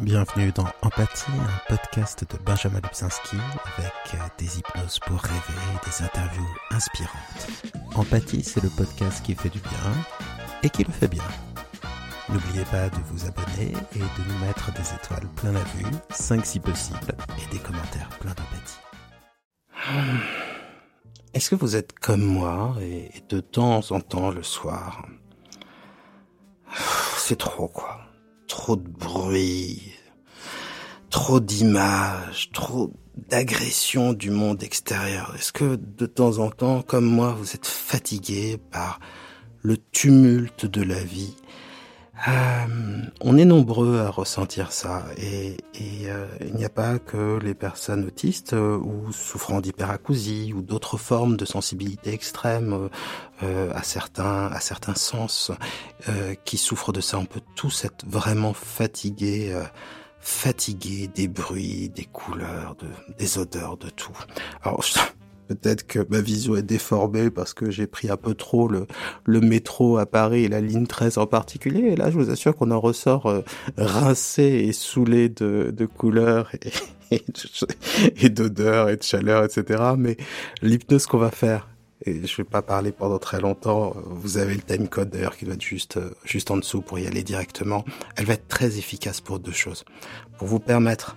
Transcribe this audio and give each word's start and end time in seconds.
Bienvenue 0.00 0.50
dans 0.52 0.66
Empathie, 0.80 1.30
un 1.30 1.74
podcast 1.76 2.24
de 2.24 2.42
Benjamin 2.42 2.80
Lubzinski 2.80 3.36
avec 3.76 4.38
des 4.38 4.58
hypnoses 4.58 4.98
pour 5.00 5.20
rêver 5.20 5.60
et 5.74 5.86
des 5.86 6.02
interviews 6.02 6.48
inspirantes. 6.70 7.48
Empathie, 7.94 8.42
c'est 8.42 8.62
le 8.62 8.70
podcast 8.70 9.22
qui 9.22 9.34
fait 9.34 9.50
du 9.50 9.58
bien 9.58 9.92
et 10.62 10.70
qui 10.70 10.84
le 10.84 10.90
fait 10.90 11.06
bien. 11.06 11.22
N'oubliez 12.30 12.64
pas 12.64 12.88
de 12.88 12.96
vous 13.10 13.26
abonner 13.26 13.74
et 13.94 13.98
de 13.98 14.28
nous 14.32 14.38
mettre 14.46 14.72
des 14.72 14.94
étoiles 14.94 15.28
plein 15.36 15.52
la 15.52 15.64
vue, 15.64 15.84
5 16.08 16.46
si 16.46 16.60
possible, 16.60 17.14
et 17.36 17.52
des 17.52 17.60
commentaires 17.60 18.08
pleins 18.20 18.32
d'empathie. 18.32 18.80
Est-ce 21.34 21.50
que 21.50 21.56
vous 21.56 21.76
êtes 21.76 21.98
comme 21.98 22.24
moi 22.24 22.74
et 22.80 23.10
de 23.28 23.40
temps 23.40 23.82
en 23.90 24.00
temps 24.00 24.30
le 24.30 24.42
soir 24.42 25.04
C'est 27.18 27.38
trop 27.38 27.68
quoi 27.68 28.09
trop 28.50 28.74
de 28.74 28.88
bruit, 28.88 29.92
trop 31.08 31.38
d'images, 31.38 32.50
trop 32.52 32.92
d'agression 33.28 34.12
du 34.12 34.32
monde 34.32 34.64
extérieur. 34.64 35.32
Est-ce 35.38 35.52
que 35.52 35.76
de 35.76 36.06
temps 36.06 36.38
en 36.38 36.50
temps, 36.50 36.82
comme 36.82 37.04
moi, 37.04 37.32
vous 37.38 37.54
êtes 37.54 37.66
fatigué 37.66 38.58
par 38.72 38.98
le 39.62 39.76
tumulte 39.76 40.66
de 40.66 40.82
la 40.82 41.00
vie? 41.00 41.36
Euh, 42.28 43.02
on 43.22 43.38
est 43.38 43.44
nombreux 43.46 44.00
à 44.00 44.10
ressentir 44.10 44.72
ça 44.72 45.04
et, 45.16 45.56
euh, 46.06 46.26
il 46.40 46.54
n'y 46.54 46.66
a 46.66 46.68
pas 46.68 46.98
que 46.98 47.38
les 47.38 47.54
personnes 47.54 48.04
autistes 48.04 48.52
euh, 48.52 48.76
ou 48.76 49.10
souffrant 49.10 49.60
d'hyperacousie 49.60 50.52
ou 50.54 50.60
d'autres 50.60 50.98
formes 50.98 51.36
de 51.36 51.44
sensibilité 51.46 52.12
extrême 52.12 52.90
à 53.42 53.82
certains 53.82 54.48
à 54.48 54.60
certains 54.60 54.94
sens 54.94 55.50
qui 56.44 56.58
souffrent 56.58 56.92
de 56.92 57.00
ça. 57.00 57.18
On 57.18 57.24
peut 57.24 57.40
tous 57.54 57.86
être 57.86 58.04
vraiment 58.06 58.52
fatigués 58.52 59.54
fatigués 60.18 61.08
des 61.08 61.26
bruits, 61.26 61.88
des 61.88 62.04
couleurs, 62.04 62.74
de, 62.74 62.86
des 63.18 63.38
odeurs, 63.38 63.78
de 63.78 63.88
tout. 63.88 64.16
Alors, 64.62 64.84
Peut-être 65.50 65.84
que 65.84 66.06
ma 66.10 66.20
vision 66.20 66.54
est 66.54 66.62
déformée 66.62 67.28
parce 67.28 67.54
que 67.54 67.72
j'ai 67.72 67.88
pris 67.88 68.08
un 68.08 68.16
peu 68.16 68.34
trop 68.34 68.68
le, 68.68 68.86
métro 69.26 69.98
à 69.98 70.06
Paris 70.06 70.44
et 70.44 70.48
la 70.48 70.60
ligne 70.60 70.86
13 70.86 71.18
en 71.18 71.26
particulier. 71.26 71.88
Et 71.88 71.96
là, 71.96 72.08
je 72.08 72.16
vous 72.16 72.30
assure 72.30 72.54
qu'on 72.54 72.70
en 72.70 72.78
ressort 72.78 73.26
euh, 73.26 73.42
rincé 73.76 74.44
et 74.44 74.72
saoulé 74.72 75.28
de, 75.28 75.86
couleurs 75.86 76.52
et, 77.10 78.28
d'odeurs 78.28 78.90
et 78.90 78.96
de 78.96 79.02
chaleur, 79.02 79.42
etc. 79.42 79.82
Mais 79.98 80.16
l'hypnose 80.62 81.06
qu'on 81.06 81.18
va 81.18 81.32
faire, 81.32 81.68
et 82.04 82.24
je 82.24 82.36
vais 82.36 82.44
pas 82.44 82.62
parler 82.62 82.92
pendant 82.92 83.18
très 83.18 83.40
longtemps. 83.40 83.96
Vous 84.06 84.38
avez 84.38 84.54
le 84.54 84.62
time 84.62 84.86
code 84.86 85.10
d'ailleurs 85.10 85.36
qui 85.36 85.46
doit 85.46 85.54
être 85.54 85.62
juste 85.62 85.96
euh, 85.96 86.10
juste 86.24 86.52
en 86.52 86.58
dessous 86.58 86.80
pour 86.80 87.00
y 87.00 87.08
aller 87.08 87.24
directement. 87.24 87.84
Elle 88.14 88.26
va 88.26 88.34
être 88.34 88.46
très 88.46 88.78
efficace 88.78 89.20
pour 89.20 89.40
deux 89.40 89.50
choses. 89.50 89.84
Pour 90.38 90.46
vous 90.46 90.60
permettre 90.60 91.16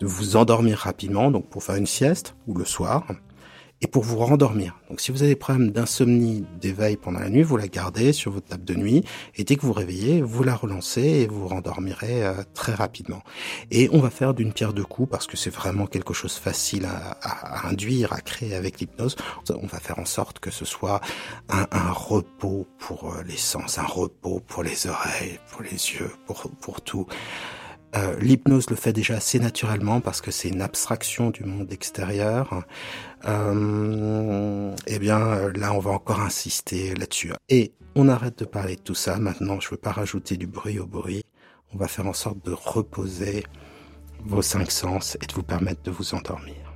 de 0.00 0.06
vous 0.06 0.34
endormir 0.34 0.78
rapidement, 0.78 1.30
donc 1.30 1.48
pour 1.48 1.62
faire 1.62 1.76
une 1.76 1.86
sieste 1.86 2.34
ou 2.48 2.54
le 2.58 2.64
soir, 2.64 3.06
et 3.82 3.88
pour 3.88 4.04
vous 4.04 4.18
rendormir. 4.18 4.78
Donc 4.88 5.00
si 5.00 5.10
vous 5.10 5.22
avez 5.22 5.32
des 5.32 5.36
problèmes 5.36 5.72
d'insomnie, 5.72 6.46
d'éveil 6.60 6.96
pendant 6.96 7.18
la 7.18 7.28
nuit, 7.28 7.42
vous 7.42 7.56
la 7.56 7.66
gardez 7.66 8.12
sur 8.12 8.30
votre 8.30 8.46
table 8.46 8.64
de 8.64 8.74
nuit 8.74 9.04
et 9.34 9.44
dès 9.44 9.56
que 9.56 9.62
vous 9.62 9.72
réveillez, 9.72 10.22
vous 10.22 10.44
la 10.44 10.54
relancez 10.54 11.02
et 11.02 11.26
vous 11.26 11.48
rendormirez 11.48 12.24
euh, 12.24 12.34
très 12.54 12.74
rapidement. 12.74 13.22
Et 13.72 13.90
on 13.92 13.98
va 13.98 14.10
faire 14.10 14.34
d'une 14.34 14.52
pierre 14.52 14.72
deux 14.72 14.84
coups 14.84 15.10
parce 15.10 15.26
que 15.26 15.36
c'est 15.36 15.50
vraiment 15.50 15.86
quelque 15.86 16.14
chose 16.14 16.34
facile 16.34 16.86
à, 16.86 17.66
induire, 17.68 18.12
à 18.12 18.20
créer 18.20 18.54
avec 18.54 18.78
l'hypnose. 18.80 19.16
On 19.50 19.66
va 19.66 19.80
faire 19.80 19.98
en 19.98 20.04
sorte 20.04 20.38
que 20.38 20.50
ce 20.50 20.64
soit 20.64 21.00
un, 21.48 21.92
repos 21.92 22.66
pour 22.78 23.14
les 23.26 23.36
sens, 23.36 23.78
un 23.78 23.82
repos 23.82 24.40
pour 24.46 24.62
les 24.62 24.86
oreilles, 24.86 25.40
pour 25.50 25.62
les 25.62 25.70
yeux, 25.70 26.10
pour 26.26 26.80
tout. 26.80 27.06
Euh, 27.94 28.18
l'hypnose 28.20 28.70
le 28.70 28.76
fait 28.76 28.92
déjà 28.94 29.16
assez 29.16 29.38
naturellement 29.38 30.00
parce 30.00 30.22
que 30.22 30.30
c'est 30.30 30.48
une 30.48 30.62
abstraction 30.62 31.30
du 31.30 31.44
monde 31.44 31.70
extérieur. 31.72 32.64
Euh, 33.26 34.74
eh 34.86 34.98
bien, 34.98 35.50
là, 35.52 35.74
on 35.74 35.78
va 35.78 35.90
encore 35.90 36.20
insister 36.20 36.94
là-dessus. 36.94 37.32
Et 37.50 37.72
on 37.94 38.08
arrête 38.08 38.38
de 38.38 38.44
parler 38.46 38.76
de 38.76 38.80
tout 38.80 38.94
ça. 38.94 39.18
Maintenant, 39.18 39.60
je 39.60 39.68
veux 39.68 39.76
pas 39.76 39.92
rajouter 39.92 40.38
du 40.38 40.46
bruit 40.46 40.78
au 40.78 40.86
bruit. 40.86 41.22
On 41.74 41.76
va 41.76 41.86
faire 41.86 42.06
en 42.06 42.14
sorte 42.14 42.42
de 42.44 42.52
reposer 42.52 43.44
vos 44.24 44.42
cinq 44.42 44.70
sens 44.70 45.18
et 45.20 45.26
de 45.26 45.32
vous 45.34 45.42
permettre 45.42 45.82
de 45.82 45.90
vous 45.90 46.14
endormir. 46.14 46.74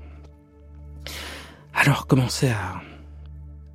Alors, 1.73 2.07
commencez 2.07 2.49
à, 2.49 2.81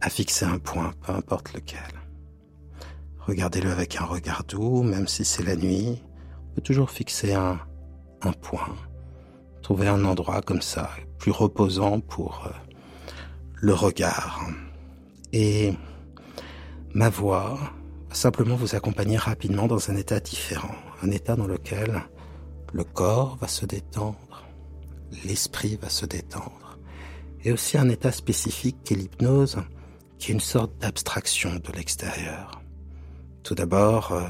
à 0.01 0.09
fixer 0.09 0.45
un 0.45 0.59
point, 0.59 0.93
peu 1.01 1.13
importe 1.13 1.53
lequel. 1.53 1.79
Regardez-le 3.19 3.71
avec 3.71 3.95
un 3.99 4.05
regard 4.05 4.43
doux, 4.43 4.83
même 4.83 5.07
si 5.07 5.25
c'est 5.25 5.43
la 5.43 5.55
nuit 5.55 6.01
peut 6.55 6.61
toujours 6.61 6.89
fixer 6.89 7.33
un, 7.33 7.59
point, 8.41 8.75
trouver 9.61 9.87
un 9.87 10.03
endroit 10.05 10.41
comme 10.41 10.61
ça, 10.61 10.89
plus 11.17 11.31
reposant 11.31 11.99
pour 11.99 12.45
euh, 12.45 12.49
le 13.55 13.73
regard. 13.73 14.45
Et 15.33 15.73
ma 16.93 17.09
voix 17.09 17.57
va 18.09 18.15
simplement 18.15 18.55
vous 18.55 18.75
accompagner 18.75 19.17
rapidement 19.17 19.67
dans 19.67 19.89
un 19.89 19.95
état 19.95 20.19
différent, 20.19 20.75
un 21.03 21.11
état 21.11 21.35
dans 21.35 21.47
lequel 21.47 22.01
le 22.73 22.83
corps 22.83 23.37
va 23.37 23.47
se 23.47 23.65
détendre, 23.65 24.45
l'esprit 25.25 25.77
va 25.81 25.89
se 25.89 26.05
détendre, 26.05 26.77
et 27.43 27.51
aussi 27.51 27.77
un 27.77 27.89
état 27.89 28.11
spécifique 28.11 28.77
qui 28.83 28.93
est 28.93 28.97
l'hypnose, 28.97 29.57
qui 30.19 30.31
est 30.31 30.33
une 30.33 30.39
sorte 30.39 30.77
d'abstraction 30.79 31.55
de 31.55 31.71
l'extérieur. 31.71 32.61
Tout 33.43 33.55
d'abord, 33.55 34.11
euh, 34.11 34.27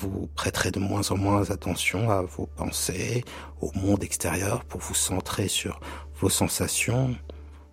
vous 0.00 0.28
prêterez 0.34 0.70
de 0.70 0.78
moins 0.78 1.10
en 1.10 1.16
moins 1.16 1.50
attention 1.50 2.10
à 2.10 2.22
vos 2.22 2.46
pensées, 2.46 3.24
au 3.60 3.72
monde 3.74 4.04
extérieur 4.04 4.64
pour 4.64 4.80
vous 4.80 4.94
centrer 4.94 5.48
sur 5.48 5.80
vos 6.20 6.28
sensations, 6.28 7.16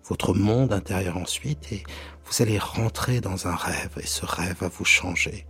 votre 0.08 0.34
monde 0.34 0.72
intérieur 0.72 1.16
ensuite 1.16 1.72
et 1.72 1.84
vous 2.24 2.42
allez 2.42 2.58
rentrer 2.58 3.20
dans 3.20 3.46
un 3.46 3.54
rêve 3.54 3.92
et 4.02 4.06
ce 4.06 4.26
rêve 4.26 4.56
va 4.60 4.68
vous 4.68 4.84
changer 4.84 5.46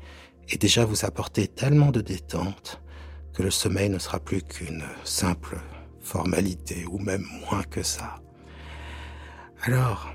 et 0.48 0.58
déjà 0.58 0.84
vous 0.84 1.04
apporter 1.04 1.48
tellement 1.48 1.90
de 1.90 2.02
détente 2.02 2.82
que 3.32 3.42
le 3.42 3.50
sommeil 3.50 3.88
ne 3.88 3.98
sera 3.98 4.20
plus 4.20 4.42
qu'une 4.42 4.84
simple 5.04 5.58
formalité 6.00 6.84
ou 6.90 6.98
même 6.98 7.26
moins 7.40 7.62
que 7.62 7.82
ça. 7.82 8.16
Alors, 9.62 10.10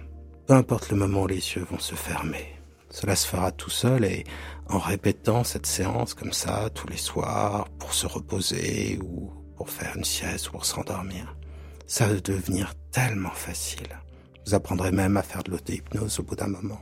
peu 0.47 0.53
importe 0.53 0.91
le 0.91 0.97
moment 0.97 1.23
où 1.23 1.27
les 1.27 1.35
yeux 1.35 1.65
vont 1.69 1.79
se 1.79 1.95
fermer, 1.95 2.61
cela 2.89 3.15
se 3.15 3.27
fera 3.27 3.51
tout 3.51 3.69
seul 3.69 4.05
et 4.05 4.25
en 4.71 4.79
répétant 4.79 5.43
cette 5.43 5.65
séance 5.65 6.13
comme 6.13 6.31
ça 6.31 6.69
tous 6.73 6.87
les 6.87 6.97
soirs 6.97 7.67
pour 7.77 7.93
se 7.93 8.07
reposer 8.07 8.99
ou 9.03 9.29
pour 9.57 9.69
faire 9.69 9.97
une 9.97 10.05
sieste 10.05 10.49
ou 10.49 10.51
pour 10.53 10.65
s'endormir, 10.65 11.35
ça 11.87 12.07
va 12.07 12.15
devenir 12.15 12.73
tellement 12.91 13.31
facile. 13.31 13.99
Vous 14.45 14.55
apprendrez 14.55 14.91
même 14.91 15.17
à 15.17 15.23
faire 15.23 15.43
de 15.43 15.51
l'auto-hypnose 15.51 16.19
au 16.19 16.23
bout 16.23 16.35
d'un 16.35 16.47
moment. 16.47 16.81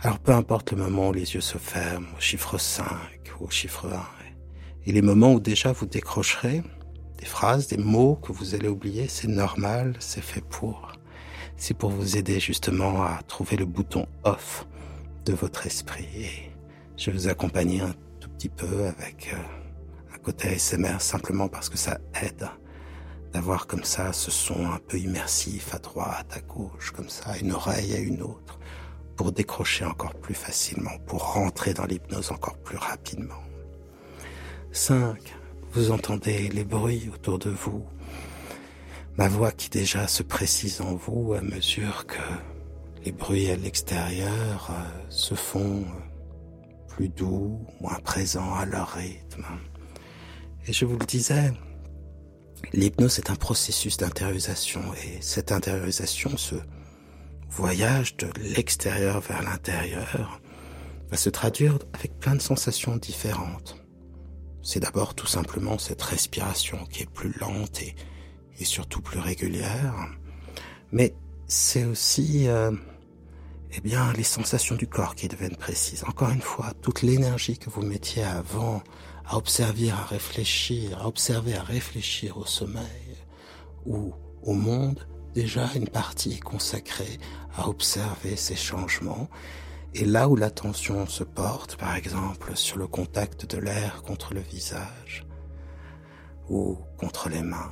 Alors 0.00 0.18
peu 0.20 0.32
importe 0.32 0.72
le 0.72 0.78
moment 0.78 1.10
où 1.10 1.12
les 1.12 1.34
yeux 1.34 1.40
se 1.40 1.58
ferment, 1.58 2.06
au 2.16 2.20
chiffre 2.20 2.56
5 2.56 2.86
ou 3.40 3.44
au 3.44 3.50
chiffre 3.50 3.86
1, 3.86 4.00
et 4.86 4.92
les 4.92 5.02
moments 5.02 5.34
où 5.34 5.40
déjà 5.40 5.72
vous 5.72 5.86
décrocherez 5.86 6.62
des 7.18 7.26
phrases, 7.26 7.66
des 7.68 7.76
mots 7.76 8.14
que 8.14 8.32
vous 8.32 8.54
allez 8.54 8.68
oublier, 8.68 9.06
c'est 9.08 9.28
normal, 9.28 9.96
c'est 9.98 10.22
fait 10.22 10.40
pour. 10.40 10.92
C'est 11.56 11.76
pour 11.76 11.90
vous 11.90 12.16
aider 12.16 12.38
justement 12.38 13.02
à 13.02 13.20
trouver 13.26 13.56
le 13.56 13.66
bouton 13.66 14.06
off 14.22 14.67
de 15.28 15.34
votre 15.34 15.66
esprit. 15.66 16.08
Et 16.16 16.50
je 16.96 17.10
vais 17.10 17.16
vous 17.16 17.28
accompagner 17.28 17.80
un 17.82 17.94
tout 18.18 18.30
petit 18.30 18.48
peu 18.48 18.86
avec 18.86 19.30
euh, 19.34 20.14
un 20.14 20.18
côté 20.18 20.48
ASMR 20.48 21.00
simplement 21.00 21.48
parce 21.48 21.68
que 21.68 21.76
ça 21.76 21.98
aide 22.22 22.48
d'avoir 23.32 23.66
comme 23.66 23.84
ça 23.84 24.14
ce 24.14 24.30
son 24.30 24.66
un 24.70 24.78
peu 24.78 24.98
immersif 24.98 25.74
à 25.74 25.78
droite, 25.78 26.32
à 26.34 26.40
gauche, 26.40 26.92
comme 26.92 27.10
ça, 27.10 27.36
une 27.36 27.52
oreille 27.52 27.94
à 27.94 27.98
une 27.98 28.22
autre, 28.22 28.58
pour 29.16 29.32
décrocher 29.32 29.84
encore 29.84 30.14
plus 30.14 30.34
facilement, 30.34 30.98
pour 31.06 31.34
rentrer 31.34 31.74
dans 31.74 31.84
l'hypnose 31.84 32.32
encore 32.32 32.56
plus 32.56 32.78
rapidement. 32.78 33.42
5. 34.72 35.34
Vous 35.72 35.90
entendez 35.90 36.48
les 36.48 36.64
bruits 36.64 37.10
autour 37.12 37.38
de 37.38 37.50
vous, 37.50 37.84
ma 39.18 39.28
voix 39.28 39.52
qui 39.52 39.68
déjà 39.68 40.08
se 40.08 40.22
précise 40.22 40.80
en 40.80 40.94
vous 40.94 41.34
à 41.34 41.42
mesure 41.42 42.06
que 42.06 42.16
les 43.04 43.12
bruits 43.12 43.50
à 43.50 43.56
l'extérieur 43.56 44.70
euh, 44.70 45.00
se 45.08 45.34
font 45.34 45.82
euh, 45.82 46.86
plus 46.88 47.08
doux, 47.08 47.64
moins 47.80 47.98
présents 48.00 48.54
à 48.54 48.64
leur 48.64 48.88
rythme. 48.88 49.44
Et 50.66 50.72
je 50.72 50.84
vous 50.84 50.98
le 50.98 51.06
disais, 51.06 51.52
l'hypnose 52.72 53.18
est 53.18 53.30
un 53.30 53.36
processus 53.36 53.96
d'intériorisation 53.96 54.82
et 54.94 55.20
cette 55.20 55.52
intériorisation, 55.52 56.36
ce 56.36 56.56
voyage 57.48 58.16
de 58.16 58.28
l'extérieur 58.42 59.20
vers 59.20 59.42
l'intérieur, 59.42 60.40
va 61.10 61.16
se 61.16 61.30
traduire 61.30 61.78
avec 61.94 62.18
plein 62.18 62.34
de 62.34 62.42
sensations 62.42 62.96
différentes. 62.96 63.82
C'est 64.62 64.80
d'abord 64.80 65.14
tout 65.14 65.26
simplement 65.26 65.78
cette 65.78 66.02
respiration 66.02 66.84
qui 66.86 67.04
est 67.04 67.10
plus 67.10 67.32
lente 67.38 67.80
et, 67.80 67.94
et 68.58 68.64
surtout 68.64 69.00
plus 69.00 69.18
régulière, 69.18 69.94
mais 70.92 71.14
c'est 71.48 71.84
aussi 71.84 72.46
euh, 72.46 72.70
eh 73.72 73.80
bien, 73.80 74.12
les 74.12 74.22
sensations 74.22 74.76
du 74.76 74.86
corps 74.86 75.14
qui 75.14 75.28
deviennent 75.28 75.56
précises. 75.56 76.04
Encore 76.06 76.30
une 76.30 76.42
fois, 76.42 76.72
toute 76.82 77.02
l'énergie 77.02 77.58
que 77.58 77.70
vous 77.70 77.82
mettiez 77.82 78.22
avant 78.22 78.82
à 79.26 79.36
observer, 79.36 79.90
à 79.90 80.04
réfléchir, 80.04 80.98
à 81.00 81.08
observer, 81.08 81.54
à 81.56 81.62
réfléchir 81.62 82.36
au 82.36 82.46
sommeil 82.46 83.16
ou 83.86 84.12
au 84.42 84.52
monde, 84.52 85.06
déjà 85.34 85.70
une 85.74 85.88
partie 85.88 86.32
est 86.32 86.40
consacrée 86.40 87.18
à 87.56 87.68
observer 87.68 88.36
ces 88.36 88.56
changements. 88.56 89.28
Et 89.94 90.04
là 90.04 90.28
où 90.28 90.36
l'attention 90.36 91.06
se 91.06 91.24
porte, 91.24 91.76
par 91.76 91.96
exemple, 91.96 92.56
sur 92.56 92.76
le 92.76 92.86
contact 92.86 93.46
de 93.46 93.56
l'air 93.58 94.02
contre 94.02 94.34
le 94.34 94.40
visage 94.40 95.26
ou 96.50 96.78
contre 96.98 97.30
les 97.30 97.42
mains, 97.42 97.70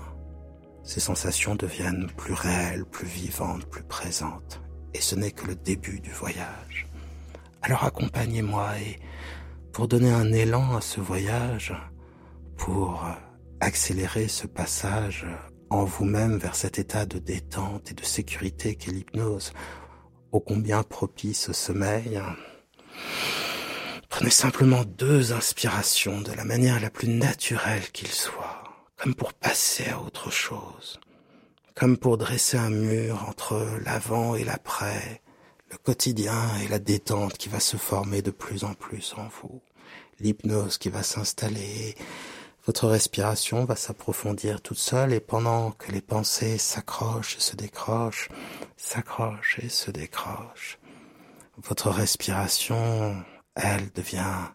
ces 0.87 1.01
sensations 1.01 1.57
deviennent 1.57 2.07
plus 2.17 2.33
réelles, 2.33 2.87
plus 2.87 3.07
vivantes, 3.07 3.67
plus 3.67 3.83
présentes. 3.83 4.63
Et 4.95 5.01
ce 5.01 5.17
n'est 5.17 5.33
que 5.33 5.47
le 5.47 5.57
début 5.57 6.01
du 6.01 6.11
voyage. 6.13 6.87
Alors 7.61 7.85
accompagnez-moi 7.85 8.79
et 8.79 8.99
pour 9.73 9.89
donner 9.89 10.11
un 10.11 10.33
élan 10.33 10.77
à 10.77 10.81
ce 10.81 11.01
voyage, 11.01 11.75
pour 12.57 13.05
accélérer 13.61 14.29
ce 14.29 14.47
passage 14.47 15.27
en 15.69 15.85
vous-même 15.85 16.39
vers 16.39 16.55
cet 16.55 16.79
état 16.79 17.05
de 17.05 17.19
détente 17.19 17.91
et 17.91 17.95
de 17.95 18.05
sécurité 18.05 18.77
qu'est 18.77 18.93
l'hypnose, 18.93 19.53
ô 20.33 20.41
combien 20.41 20.83
propice 20.83 21.49
au 21.49 21.53
sommeil. 21.53 22.21
Prenez 24.09 24.31
simplement 24.31 24.85
deux 24.85 25.33
inspirations 25.33 26.21
de 26.21 26.33
la 26.33 26.45
manière 26.45 26.81
la 26.81 26.89
plus 26.91 27.09
naturelle 27.09 27.91
qu'il 27.93 28.09
soit, 28.09 28.56
comme 28.97 29.15
pour 29.15 29.33
passer 29.35 29.89
à 29.91 30.01
autre 30.01 30.31
chose, 30.31 30.99
comme 31.75 31.97
pour 31.97 32.19
dresser 32.19 32.57
un 32.57 32.71
mur 32.71 33.25
entre 33.29 33.67
l'avant 33.85 34.35
et 34.35 34.45
l'après, 34.45 35.23
le 35.71 35.77
quotidien 35.79 36.57
et 36.65 36.69
la 36.69 36.79
détente 36.79 37.37
qui 37.37 37.49
va 37.49 37.61
se 37.61 37.77
former 37.77 38.23
de 38.23 38.31
plus 38.31 38.65
en 38.65 38.75
plus 38.75 39.15
en 39.17 39.29
vous, 39.29 39.61
l'hypnose 40.21 40.79
qui 40.79 40.89
va 40.89 41.03
s'installer, 41.03 41.95
votre 42.65 42.89
respiration 42.89 43.65
va 43.65 43.77
s'approfondir 43.77 44.61
toute 44.61 44.79
seule 44.79 45.13
et 45.13 45.21
pendant 45.21 45.71
que 45.71 45.93
les 45.93 46.01
pensées 46.01 46.59
s'accrochent 46.59 47.37
et 47.37 47.41
se 47.41 47.55
décrochent, 47.55 48.29
s'accrochent 48.77 49.61
et 49.63 49.69
se 49.69 49.91
décrochent, 49.91 50.79
votre 51.59 51.91
respiration, 51.91 53.25
elle, 53.55 53.91
devient 53.95 54.49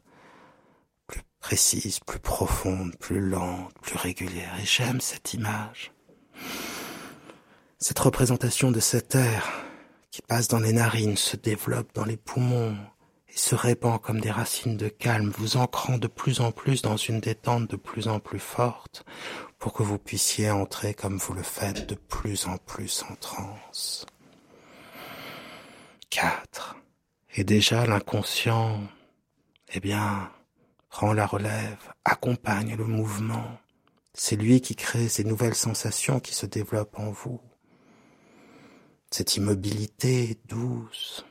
précise, 1.41 1.99
plus 1.99 2.19
profonde, 2.19 2.95
plus 2.97 3.19
lente, 3.19 3.73
plus 3.81 3.97
régulière. 3.97 4.53
Et 4.61 4.65
j'aime 4.65 5.01
cette 5.01 5.33
image. 5.33 5.91
Cette 7.79 7.99
représentation 7.99 8.71
de 8.71 8.79
cet 8.79 9.15
air 9.15 9.65
qui 10.11 10.21
passe 10.21 10.49
dans 10.49 10.59
les 10.59 10.73
narines, 10.73 11.17
se 11.17 11.37
développe 11.37 11.93
dans 11.93 12.03
les 12.03 12.17
poumons 12.17 12.77
et 13.29 13.37
se 13.37 13.55
répand 13.55 13.99
comme 13.99 14.19
des 14.19 14.29
racines 14.29 14.75
de 14.75 14.89
calme, 14.89 15.31
vous 15.37 15.55
ancrant 15.55 15.97
de 15.97 16.07
plus 16.07 16.41
en 16.41 16.51
plus 16.51 16.81
dans 16.81 16.97
une 16.97 17.21
détente 17.21 17.69
de 17.69 17.77
plus 17.77 18.09
en 18.09 18.19
plus 18.19 18.39
forte, 18.39 19.05
pour 19.57 19.71
que 19.71 19.83
vous 19.83 19.97
puissiez 19.97 20.51
entrer 20.51 20.93
comme 20.93 21.17
vous 21.17 21.33
le 21.33 21.43
faites 21.43 21.87
de 21.87 21.95
plus 21.95 22.45
en 22.47 22.57
plus 22.57 23.05
en 23.09 23.15
transe. 23.15 24.05
4. 26.09 26.75
Et 27.35 27.45
déjà 27.45 27.85
l'inconscient, 27.85 28.81
eh 29.73 29.79
bien, 29.79 30.29
prend 30.91 31.13
la 31.13 31.25
relève, 31.25 31.93
accompagne 32.05 32.75
le 32.75 32.85
mouvement. 32.85 33.57
C'est 34.13 34.35
lui 34.35 34.61
qui 34.61 34.75
crée 34.75 35.07
ces 35.07 35.23
nouvelles 35.23 35.55
sensations 35.55 36.19
qui 36.19 36.35
se 36.35 36.45
développent 36.45 36.99
en 36.99 37.09
vous 37.11 37.41
cette 39.09 39.35
immobilité 39.35 40.39
douce, 40.47 41.25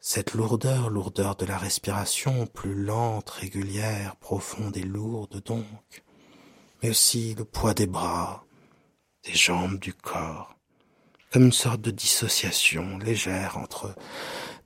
cette 0.00 0.32
lourdeur, 0.32 0.88
lourdeur 0.88 1.36
de 1.36 1.44
la 1.44 1.58
respiration, 1.58 2.46
plus 2.46 2.74
lente, 2.74 3.28
régulière, 3.28 4.16
profonde 4.16 4.76
et 4.78 4.82
lourde 4.82 5.42
donc, 5.44 5.66
mais 6.82 6.88
aussi 6.88 7.34
le 7.34 7.44
poids 7.44 7.74
des 7.74 7.86
bras, 7.86 8.46
des 9.24 9.34
jambes, 9.34 9.78
du 9.78 9.92
corps, 9.92 10.56
comme 11.30 11.44
une 11.44 11.52
sorte 11.52 11.82
de 11.82 11.90
dissociation 11.90 12.96
légère 12.96 13.58
entre 13.58 13.94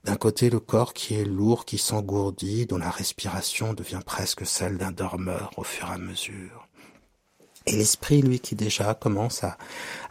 d'un 0.03 0.15
côté 0.15 0.49
le 0.49 0.59
corps 0.59 0.93
qui 0.93 1.15
est 1.15 1.25
lourd, 1.25 1.65
qui 1.65 1.77
s'engourdit, 1.77 2.65
dont 2.65 2.77
la 2.77 2.89
respiration 2.89 3.73
devient 3.73 4.01
presque 4.05 4.45
celle 4.45 4.77
d'un 4.77 4.91
dormeur 4.91 5.51
au 5.57 5.63
fur 5.63 5.89
et 5.89 5.93
à 5.93 5.97
mesure, 5.97 6.67
et 7.67 7.73
l'esprit, 7.73 8.21
lui, 8.21 8.39
qui 8.39 8.55
déjà 8.55 8.95
commence 8.95 9.43
à, 9.43 9.57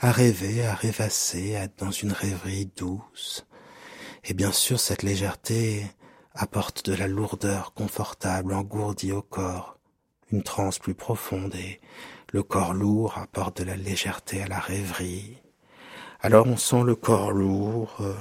rêver, 0.00 0.64
à 0.64 0.74
rêvasser, 0.74 1.56
à 1.56 1.64
être 1.64 1.78
dans 1.78 1.90
une 1.90 2.12
rêverie 2.12 2.70
douce. 2.76 3.44
Et 4.24 4.34
bien 4.34 4.52
sûr, 4.52 4.78
cette 4.78 5.02
légèreté 5.02 5.84
apporte 6.34 6.88
de 6.88 6.94
la 6.94 7.08
lourdeur 7.08 7.74
confortable, 7.74 8.54
engourdie 8.54 9.12
au 9.12 9.22
corps, 9.22 9.78
une 10.30 10.44
transe 10.44 10.78
plus 10.78 10.94
profonde, 10.94 11.54
et 11.56 11.80
le 12.32 12.44
corps 12.44 12.72
lourd 12.72 13.18
apporte 13.18 13.58
de 13.58 13.64
la 13.64 13.76
légèreté 13.76 14.42
à 14.42 14.46
la 14.46 14.60
rêverie. 14.60 15.38
Alors 16.20 16.46
on 16.46 16.56
sent 16.56 16.84
le 16.84 16.94
corps 16.94 17.32
lourd, 17.32 17.96
euh, 18.00 18.14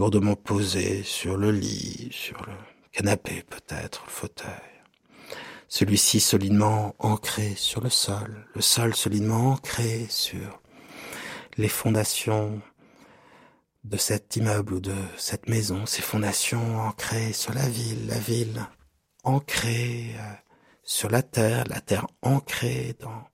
lourdement 0.00 0.34
posé 0.34 1.02
sur 1.02 1.36
le 1.36 1.50
lit, 1.50 2.08
sur 2.10 2.40
le 2.46 2.54
canapé 2.90 3.42
peut-être, 3.42 4.02
le 4.06 4.10
fauteuil. 4.10 4.48
Celui-ci 5.68 6.20
solidement 6.20 6.94
ancré 6.98 7.54
sur 7.54 7.82
le 7.82 7.90
sol, 7.90 8.46
le 8.54 8.62
sol 8.62 8.94
solidement 8.94 9.52
ancré 9.52 10.06
sur 10.08 10.62
les 11.58 11.68
fondations 11.68 12.62
de 13.84 13.98
cet 13.98 14.36
immeuble 14.36 14.72
ou 14.72 14.80
de 14.80 14.96
cette 15.18 15.50
maison, 15.50 15.84
ces 15.84 16.00
fondations 16.00 16.80
ancrées 16.80 17.34
sur 17.34 17.52
la 17.52 17.68
ville, 17.68 18.06
la 18.06 18.18
ville 18.18 18.66
ancrée 19.22 20.14
euh, 20.16 20.32
sur 20.82 21.10
la 21.10 21.22
Terre, 21.22 21.64
la 21.68 21.82
Terre 21.82 22.06
ancrée 22.22 22.96
dans 23.00 23.28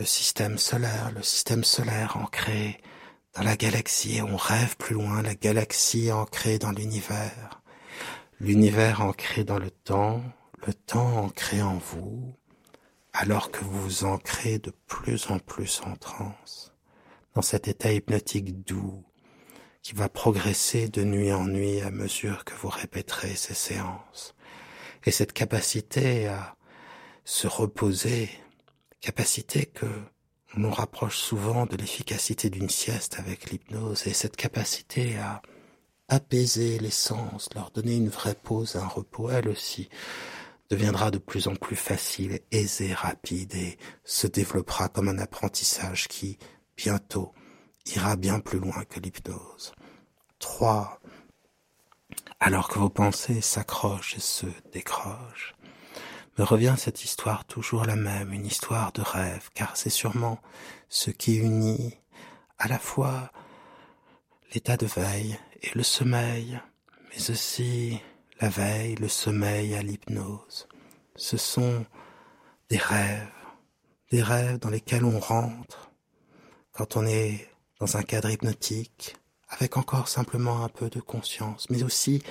le 0.00 0.04
système 0.04 0.58
solaire, 0.58 1.12
le 1.14 1.22
système 1.22 1.62
solaire 1.62 2.16
ancré 2.16 2.80
dans 3.36 3.42
la 3.42 3.56
galaxie, 3.56 4.20
on 4.22 4.36
rêve 4.36 4.76
plus 4.78 4.94
loin, 4.94 5.20
la 5.20 5.34
galaxie 5.34 6.10
ancrée 6.10 6.58
dans 6.58 6.70
l'univers, 6.70 7.60
l'univers 8.40 9.02
ancré 9.02 9.44
dans 9.44 9.58
le 9.58 9.70
temps, 9.70 10.22
le 10.66 10.72
temps 10.72 11.18
ancré 11.18 11.60
en 11.60 11.76
vous, 11.76 12.34
alors 13.12 13.50
que 13.50 13.62
vous 13.62 13.82
vous 13.82 14.04
ancrez 14.04 14.58
de 14.58 14.72
plus 14.86 15.30
en 15.30 15.38
plus 15.38 15.82
en 15.84 15.96
transe, 15.96 16.72
dans 17.34 17.42
cet 17.42 17.68
état 17.68 17.92
hypnotique 17.92 18.64
doux, 18.64 19.04
qui 19.82 19.94
va 19.94 20.08
progresser 20.08 20.88
de 20.88 21.04
nuit 21.04 21.32
en 21.32 21.44
nuit 21.44 21.82
à 21.82 21.90
mesure 21.90 22.42
que 22.44 22.54
vous 22.54 22.70
répéterez 22.70 23.36
ces 23.36 23.54
séances. 23.54 24.34
Et 25.04 25.10
cette 25.10 25.34
capacité 25.34 26.26
à 26.26 26.56
se 27.24 27.46
reposer, 27.46 28.30
capacité 29.00 29.66
que 29.66 29.86
l'on 30.56 30.70
rapproche 30.70 31.18
souvent 31.18 31.66
de 31.66 31.76
l'efficacité 31.76 32.50
d'une 32.50 32.70
sieste 32.70 33.18
avec 33.18 33.50
l'hypnose, 33.50 34.06
et 34.06 34.12
cette 34.12 34.36
capacité 34.36 35.18
à 35.18 35.42
apaiser 36.08 36.78
les 36.78 36.90
sens, 36.90 37.48
leur 37.54 37.70
donner 37.70 37.96
une 37.96 38.08
vraie 38.08 38.34
pause, 38.34 38.76
un 38.76 38.86
repos, 38.86 39.30
elle 39.30 39.48
aussi, 39.48 39.88
deviendra 40.70 41.10
de 41.10 41.18
plus 41.18 41.48
en 41.48 41.54
plus 41.54 41.76
facile, 41.76 42.40
aisé, 42.50 42.92
rapide 42.92 43.54
et 43.54 43.78
se 44.04 44.26
développera 44.26 44.88
comme 44.88 45.08
un 45.08 45.18
apprentissage 45.18 46.08
qui, 46.08 46.38
bientôt, 46.76 47.32
ira 47.86 48.16
bien 48.16 48.40
plus 48.40 48.58
loin 48.58 48.84
que 48.84 49.00
l'hypnose. 49.00 49.72
3. 50.38 51.00
Alors 52.40 52.68
que 52.68 52.78
vos 52.78 52.90
pensées 52.90 53.40
s'accrochent 53.40 54.16
et 54.16 54.20
se 54.20 54.46
décrochent, 54.72 55.55
me 56.38 56.44
revient 56.44 56.74
cette 56.76 57.04
histoire 57.04 57.44
toujours 57.44 57.84
la 57.84 57.96
même, 57.96 58.32
une 58.32 58.46
histoire 58.46 58.92
de 58.92 59.02
rêve, 59.02 59.48
car 59.54 59.76
c'est 59.76 59.90
sûrement 59.90 60.38
ce 60.88 61.10
qui 61.10 61.36
unit 61.36 61.94
à 62.58 62.68
la 62.68 62.78
fois 62.78 63.30
l'état 64.52 64.76
de 64.76 64.86
veille 64.86 65.38
et 65.62 65.70
le 65.74 65.82
sommeil, 65.82 66.60
mais 67.10 67.30
aussi 67.30 68.00
la 68.40 68.48
veille, 68.48 68.94
le 68.96 69.08
sommeil 69.08 69.74
à 69.74 69.82
l'hypnose. 69.82 70.68
Ce 71.16 71.36
sont 71.36 71.86
des 72.68 72.76
rêves, 72.76 73.26
des 74.10 74.22
rêves 74.22 74.58
dans 74.58 74.70
lesquels 74.70 75.04
on 75.04 75.18
rentre 75.18 75.90
quand 76.72 76.96
on 76.96 77.06
est 77.06 77.48
dans 77.80 77.96
un 77.96 78.02
cadre 78.02 78.30
hypnotique, 78.30 79.16
avec 79.48 79.76
encore 79.76 80.08
simplement 80.08 80.64
un 80.64 80.68
peu 80.68 80.90
de 80.90 81.00
conscience, 81.00 81.70
mais 81.70 81.82
aussi 81.82 82.22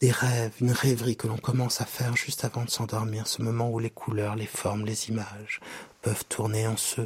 des 0.00 0.10
rêves, 0.10 0.52
une 0.60 0.72
rêverie 0.72 1.16
que 1.16 1.26
l'on 1.26 1.38
commence 1.38 1.80
à 1.80 1.86
faire 1.86 2.16
juste 2.16 2.44
avant 2.44 2.64
de 2.64 2.70
s'endormir, 2.70 3.26
ce 3.26 3.42
moment 3.42 3.70
où 3.70 3.78
les 3.78 3.90
couleurs, 3.90 4.36
les 4.36 4.46
formes, 4.46 4.84
les 4.84 5.08
images 5.08 5.60
peuvent 6.02 6.24
tourner 6.26 6.66
en 6.66 6.76
se 6.76 7.02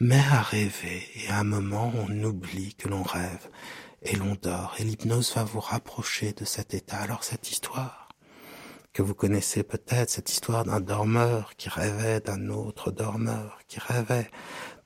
met 0.00 0.24
à 0.32 0.42
rêver 0.42 1.06
et 1.14 1.28
à 1.28 1.38
un 1.38 1.44
moment 1.44 1.92
on 1.96 2.24
oublie 2.24 2.74
que 2.74 2.88
l'on 2.88 3.04
rêve 3.04 3.48
et 4.02 4.16
l'on 4.16 4.36
dort, 4.40 4.74
et 4.78 4.84
l'hypnose 4.84 5.32
va 5.34 5.44
vous 5.44 5.60
rapprocher 5.60 6.32
de 6.32 6.44
cet 6.44 6.74
état. 6.74 6.98
Alors 6.98 7.22
cette 7.22 7.52
histoire, 7.52 8.08
que 8.92 9.02
vous 9.02 9.14
connaissez 9.14 9.62
peut-être, 9.62 10.10
cette 10.10 10.30
histoire 10.30 10.64
d'un 10.64 10.80
dormeur 10.80 11.54
qui 11.56 11.68
rêvait 11.68 12.20
d'un 12.20 12.48
autre 12.48 12.90
dormeur, 12.90 13.60
qui 13.68 13.78
rêvait 13.78 14.28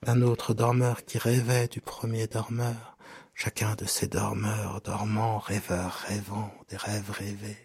d'un 0.02 0.22
autre 0.22 0.54
dormeur, 0.54 1.04
qui 1.04 1.18
rêvait 1.18 1.66
du 1.66 1.80
premier 1.80 2.26
dormeur, 2.26 2.95
chacun 3.36 3.74
de 3.74 3.84
ces 3.84 4.08
dormeurs, 4.08 4.80
dormants, 4.80 5.38
rêveurs, 5.38 5.92
rêvant, 6.08 6.50
des 6.70 6.78
rêves 6.78 7.10
rêvés, 7.10 7.58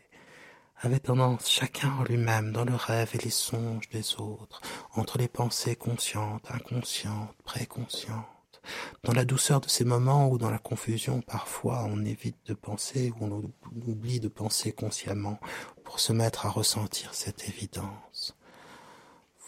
avait 0.81 0.99
tendance 0.99 1.49
chacun 1.49 1.93
en 1.93 2.03
lui-même, 2.03 2.51
dans 2.51 2.65
le 2.65 2.75
rêve 2.75 3.11
et 3.13 3.19
les 3.19 3.29
songes 3.29 3.87
des 3.89 4.15
autres, 4.17 4.61
entre 4.95 5.17
les 5.17 5.29
pensées 5.29 5.77
conscientes, 5.77 6.51
inconscientes, 6.51 7.33
préconscientes, 7.45 8.61
dans 9.03 9.13
la 9.13 9.23
douceur 9.23 9.61
de 9.61 9.69
ces 9.69 9.85
moments 9.85 10.27
où 10.29 10.37
dans 10.37 10.51
la 10.51 10.59
confusion 10.59 11.21
parfois 11.21 11.85
on 11.85 12.03
évite 12.03 12.45
de 12.45 12.53
penser 12.53 13.13
ou 13.19 13.25
on 13.25 13.89
oublie 13.89 14.19
de 14.19 14.27
penser 14.27 14.73
consciemment 14.73 15.39
pour 15.85 16.01
se 16.01 16.11
mettre 16.11 16.45
à 16.45 16.49
ressentir 16.49 17.13
cette 17.13 17.47
évidence. 17.47 18.35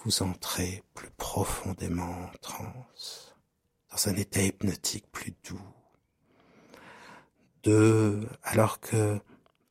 Vous 0.05 0.23
entrez 0.23 0.83
plus 0.93 1.11
profondément 1.17 2.27
en 2.27 2.31
transe, 2.41 3.35
dans 3.91 4.07
un 4.07 4.15
état 4.15 4.41
hypnotique 4.41 5.11
plus 5.11 5.33
doux. 5.43 5.59
Deux, 7.63 8.27
alors 8.43 8.79
que 8.79 9.19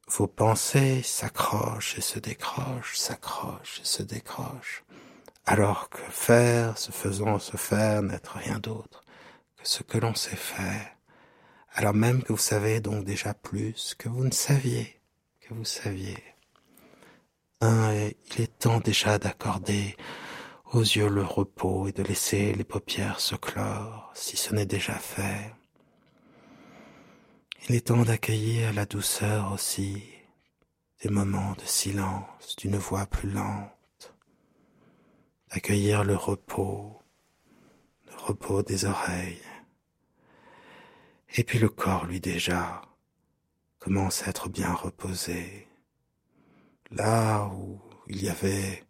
vos 0.09 0.27
pensées 0.27 1.03
s'accrochent 1.03 1.99
et 1.99 2.01
se 2.01 2.19
décrochent, 2.19 2.97
s'accrochent 2.97 3.81
et 3.81 3.85
se 3.85 4.03
décrochent, 4.03 4.85
alors 5.45 5.91
que 5.91 6.01
faire, 6.11 6.79
se 6.79 6.91
faisant 6.91 7.39
se 7.39 7.57
faire, 7.57 8.03
n'être 8.03 8.37
rien 8.37 8.59
d'autre 8.59 9.03
que 9.57 9.69
ce 9.69 9.83
que 9.83 9.99
l'on 9.99 10.15
sait 10.15 10.37
faire, 10.37 10.97
alors 11.75 11.95
même 11.95 12.23
que 12.23 12.33
vous 12.33 12.39
savez 12.39 12.81
donc 12.81 13.05
déjà 13.05 13.35
plus 13.35 13.95
que 13.99 14.09
vous 14.09 14.25
ne 14.25 14.33
saviez, 14.33 15.01
que 15.41 15.53
vous 15.55 15.65
saviez. 15.65 16.23
Un, 17.61 17.93
il 17.95 18.41
est 18.41 18.59
temps 18.59 18.81
déjà 18.81 19.19
d'accorder 19.19 19.97
aux 20.73 20.81
yeux 20.81 21.09
le 21.09 21.23
repos 21.23 21.89
et 21.89 21.93
de 21.93 22.03
laisser 22.03 22.55
les 22.55 22.65
paupières 22.65 23.21
se 23.21 23.37
clore, 23.37 24.11
si 24.15 24.37
ce 24.37 24.55
n'est 24.55 24.67
déjà 24.67 24.95
fait. 24.95 25.53
Il 27.69 27.77
est 27.77 27.87
temps 27.87 28.03
d'accueillir 28.03 28.73
la 28.73 28.87
douceur 28.87 29.53
aussi, 29.53 30.03
des 31.01 31.09
moments 31.09 31.53
de 31.53 31.65
silence, 31.65 32.57
d'une 32.57 32.77
voix 32.77 33.07
plus 33.07 33.31
lente, 33.31 34.17
d'accueillir 35.49 36.03
le 36.03 36.17
repos, 36.17 37.01
le 38.07 38.17
repos 38.17 38.65
des 38.65 38.85
oreilles. 38.85 39.41
Et 41.37 41.45
puis 41.45 41.61
le 41.61 41.69
corps, 41.69 42.07
lui 42.07 42.19
déjà, 42.19 42.83
commence 43.79 44.25
à 44.25 44.31
être 44.31 44.49
bien 44.49 44.73
reposé. 44.73 45.69
Là 46.91 47.47
où 47.47 47.81
il 48.09 48.25
y 48.25 48.29
avait 48.29 48.85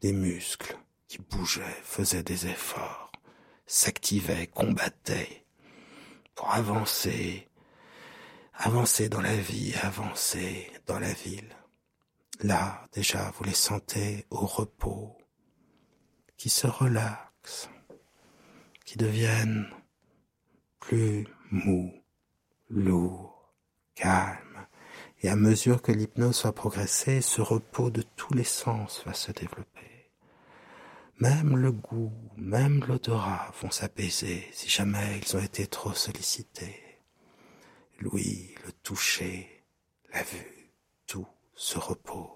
des 0.00 0.12
muscles 0.12 0.78
qui 1.08 1.18
bougeaient, 1.18 1.80
faisaient 1.82 2.22
des 2.22 2.46
efforts, 2.46 3.10
s'activaient, 3.66 4.46
combattaient 4.46 5.44
pour 6.36 6.54
avancer, 6.54 7.48
avancer 8.54 9.08
dans 9.08 9.20
la 9.20 9.36
vie, 9.36 9.74
avancer 9.82 10.70
dans 10.86 10.98
la 10.98 11.12
ville. 11.12 11.56
Là, 12.40 12.86
déjà, 12.92 13.30
vous 13.36 13.44
les 13.44 13.54
sentez 13.54 14.26
au 14.30 14.46
repos, 14.46 15.16
qui 16.36 16.48
se 16.48 16.66
relaxent, 16.66 17.70
qui 18.84 18.98
deviennent 18.98 19.68
plus 20.80 21.26
mous, 21.50 21.92
lourds, 22.68 23.54
calmes. 23.94 24.66
Et 25.20 25.28
à 25.28 25.36
mesure 25.36 25.82
que 25.82 25.92
l'hypnose 25.92 26.42
va 26.42 26.52
progresser, 26.52 27.20
ce 27.20 27.40
repos 27.40 27.90
de 27.90 28.02
tous 28.16 28.34
les 28.34 28.44
sens 28.44 29.02
va 29.06 29.14
se 29.14 29.30
développer. 29.30 30.10
Même 31.20 31.56
le 31.56 31.70
goût, 31.70 32.12
même 32.36 32.84
l'odorat 32.88 33.52
vont 33.60 33.70
s'apaiser 33.70 34.48
si 34.52 34.68
jamais 34.68 35.20
ils 35.24 35.36
ont 35.36 35.40
été 35.40 35.68
trop 35.68 35.92
sollicités 35.92 36.91
l'ouïe, 37.98 38.54
le 38.64 38.72
toucher, 38.72 39.64
la 40.12 40.22
vue, 40.22 40.70
tout 41.06 41.26
se 41.54 41.78
repose. 41.78 42.28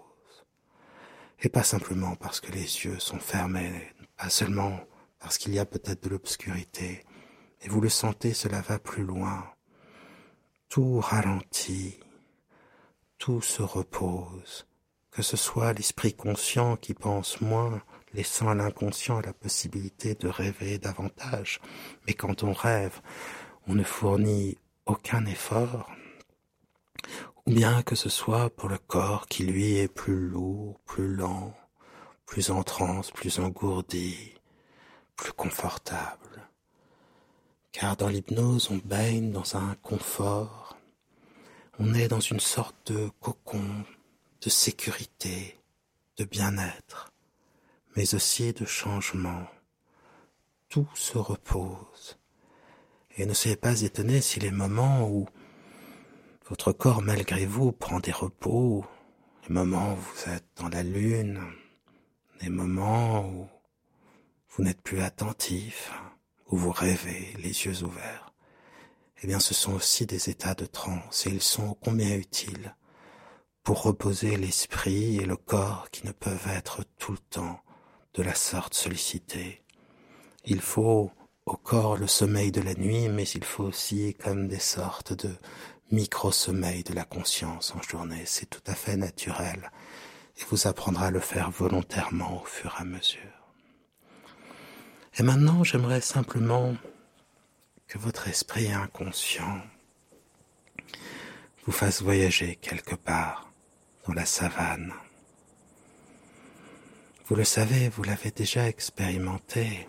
Et 1.40 1.48
pas 1.48 1.62
simplement 1.62 2.16
parce 2.16 2.40
que 2.40 2.52
les 2.52 2.84
yeux 2.84 2.98
sont 2.98 3.18
fermés, 3.18 3.92
pas 4.16 4.30
seulement 4.30 4.80
parce 5.18 5.38
qu'il 5.38 5.54
y 5.54 5.58
a 5.58 5.66
peut-être 5.66 6.04
de 6.04 6.10
l'obscurité, 6.10 7.04
et 7.62 7.68
vous 7.68 7.80
le 7.80 7.88
sentez, 7.88 8.32
cela 8.32 8.60
va 8.60 8.78
plus 8.78 9.04
loin. 9.04 9.52
Tout 10.68 11.00
ralentit, 11.00 11.98
tout 13.18 13.40
se 13.40 13.62
repose, 13.62 14.66
que 15.10 15.22
ce 15.22 15.36
soit 15.36 15.72
l'esprit 15.72 16.14
conscient 16.14 16.76
qui 16.76 16.94
pense 16.94 17.40
moins, 17.40 17.82
laissant 18.12 18.48
à 18.48 18.54
l'inconscient 18.54 19.20
la 19.20 19.32
possibilité 19.32 20.14
de 20.14 20.28
rêver 20.28 20.78
davantage. 20.78 21.60
Mais 22.06 22.14
quand 22.14 22.42
on 22.42 22.52
rêve, 22.52 23.00
on 23.66 23.74
ne 23.74 23.82
fournit 23.82 24.58
aucun 24.86 25.26
effort, 25.26 25.90
ou 27.44 27.52
bien 27.52 27.82
que 27.82 27.96
ce 27.96 28.08
soit 28.08 28.50
pour 28.50 28.68
le 28.68 28.78
corps 28.78 29.26
qui 29.26 29.44
lui 29.44 29.76
est 29.76 29.88
plus 29.92 30.28
lourd, 30.28 30.78
plus 30.84 31.14
lent, 31.14 31.54
plus 32.24 32.50
en 32.50 32.62
transe, 32.62 33.10
plus 33.10 33.40
engourdi, 33.40 34.34
plus 35.16 35.32
confortable. 35.32 36.48
Car 37.72 37.96
dans 37.96 38.08
l'hypnose, 38.08 38.70
on 38.70 38.76
baigne 38.76 39.32
dans 39.32 39.56
un 39.56 39.74
confort, 39.82 40.76
on 41.78 41.92
est 41.92 42.08
dans 42.08 42.20
une 42.20 42.40
sorte 42.40 42.92
de 42.92 43.10
cocon, 43.20 43.84
de 44.40 44.48
sécurité, 44.48 45.58
de 46.16 46.24
bien-être, 46.24 47.12
mais 47.96 48.14
aussi 48.14 48.52
de 48.52 48.64
changement. 48.64 49.46
Tout 50.68 50.88
se 50.94 51.18
repose 51.18 52.18
et 53.16 53.26
ne 53.26 53.34
soyez 53.34 53.56
pas 53.56 53.80
étonné 53.82 54.20
si 54.20 54.40
les 54.40 54.50
moments 54.50 55.08
où 55.08 55.26
votre 56.48 56.72
corps, 56.72 57.02
malgré 57.02 57.46
vous, 57.46 57.72
prend 57.72 57.98
des 57.98 58.12
repos, 58.12 58.84
les 59.48 59.54
moments 59.54 59.94
où 59.94 59.96
vous 59.96 60.32
êtes 60.32 60.46
dans 60.56 60.68
la 60.68 60.82
lune, 60.82 61.40
les 62.40 62.50
moments 62.50 63.26
où 63.28 63.48
vous 64.50 64.62
n'êtes 64.62 64.82
plus 64.82 65.00
attentif, 65.00 65.92
où 66.48 66.56
vous 66.56 66.70
rêvez 66.70 67.34
les 67.38 67.64
yeux 67.64 67.82
ouverts, 67.82 68.32
eh 69.22 69.26
bien 69.26 69.40
ce 69.40 69.54
sont 69.54 69.74
aussi 69.74 70.06
des 70.06 70.28
états 70.28 70.54
de 70.54 70.66
transe 70.66 71.26
et 71.26 71.30
ils 71.30 71.42
sont 71.42 71.74
combien 71.82 72.14
utiles 72.14 72.76
pour 73.62 73.82
reposer 73.82 74.36
l'esprit 74.36 75.16
et 75.16 75.26
le 75.26 75.36
corps 75.36 75.88
qui 75.90 76.06
ne 76.06 76.12
peuvent 76.12 76.48
être 76.48 76.84
tout 76.98 77.12
le 77.12 77.18
temps 77.18 77.60
de 78.14 78.22
la 78.22 78.34
sorte 78.34 78.74
sollicités. 78.74 79.64
Il 80.44 80.60
faut 80.60 81.10
au 81.46 81.56
corps 81.56 81.96
le 81.96 82.08
sommeil 82.08 82.50
de 82.50 82.60
la 82.60 82.74
nuit, 82.74 83.08
mais 83.08 83.24
il 83.24 83.44
faut 83.44 83.64
aussi 83.64 84.14
comme 84.14 84.48
des 84.48 84.58
sortes 84.58 85.12
de 85.12 85.34
micro-sommeil 85.92 86.82
de 86.82 86.92
la 86.92 87.04
conscience 87.04 87.72
en 87.76 87.82
journée. 87.82 88.24
C'est 88.26 88.50
tout 88.50 88.62
à 88.66 88.74
fait 88.74 88.96
naturel 88.96 89.70
et 90.38 90.44
vous 90.50 90.66
apprendra 90.66 91.06
à 91.06 91.10
le 91.10 91.20
faire 91.20 91.50
volontairement 91.50 92.42
au 92.42 92.44
fur 92.44 92.74
et 92.76 92.82
à 92.82 92.84
mesure. 92.84 93.20
Et 95.18 95.22
maintenant, 95.22 95.64
j'aimerais 95.64 96.00
simplement 96.00 96.74
que 97.86 97.98
votre 97.98 98.28
esprit 98.28 98.72
inconscient 98.72 99.62
vous 101.64 101.72
fasse 101.72 102.02
voyager 102.02 102.56
quelque 102.56 102.96
part 102.96 103.50
dans 104.06 104.12
la 104.12 104.26
savane. 104.26 104.92
Vous 107.26 107.34
le 107.34 107.44
savez, 107.44 107.88
vous 107.88 108.02
l'avez 108.02 108.30
déjà 108.30 108.68
expérimenté 108.68 109.88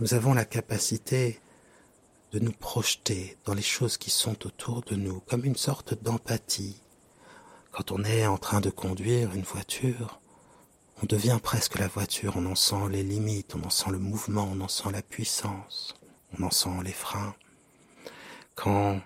nous 0.00 0.14
avons 0.14 0.32
la 0.32 0.44
capacité 0.44 1.40
de 2.30 2.38
nous 2.38 2.52
projeter 2.52 3.36
dans 3.44 3.54
les 3.54 3.62
choses 3.62 3.96
qui 3.96 4.10
sont 4.10 4.46
autour 4.46 4.82
de 4.82 4.94
nous, 4.94 5.20
comme 5.20 5.44
une 5.44 5.56
sorte 5.56 6.00
d'empathie. 6.02 6.80
Quand 7.72 7.90
on 7.90 8.04
est 8.04 8.26
en 8.26 8.38
train 8.38 8.60
de 8.60 8.70
conduire 8.70 9.34
une 9.34 9.42
voiture, 9.42 10.20
on 11.02 11.06
devient 11.06 11.38
presque 11.42 11.78
la 11.78 11.88
voiture, 11.88 12.34
on 12.36 12.46
en 12.46 12.54
sent 12.54 12.88
les 12.90 13.02
limites, 13.02 13.56
on 13.56 13.64
en 13.64 13.70
sent 13.70 13.90
le 13.90 13.98
mouvement, 13.98 14.48
on 14.52 14.60
en 14.60 14.68
sent 14.68 14.90
la 14.92 15.02
puissance, 15.02 15.94
on 16.38 16.44
en 16.44 16.50
sent 16.50 16.82
les 16.84 16.92
freins. 16.92 17.34
Quand 18.54 19.00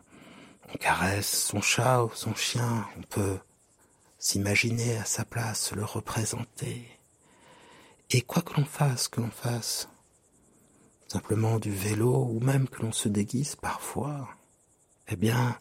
on 0.75 0.79
caresse 0.79 1.47
son 1.47 1.63
chat 1.63 2.05
ou 2.05 2.11
son 2.15 2.35
chien, 2.35 2.87
on 2.99 3.03
peut 3.03 3.39
s'imaginer 4.19 4.97
à 4.99 5.05
sa 5.05 5.25
place, 5.25 5.73
le 5.73 5.85
représenter. 5.85 6.87
Et 8.11 8.21
quoi 8.21 8.43
que 8.43 8.55
l'on 8.55 8.67
fasse, 8.67 9.09
que 9.09 9.21
l'on 9.21 9.31
fasse, 9.31 9.89
simplement 11.13 11.59
du 11.59 11.71
vélo 11.71 12.27
ou 12.31 12.41
même 12.41 12.67
que 12.67 12.81
l'on 12.81 12.91
se 12.91 13.11
déguise 13.11 13.55
parfois, 13.55 14.31
eh 15.09 15.17
bien, 15.17 15.59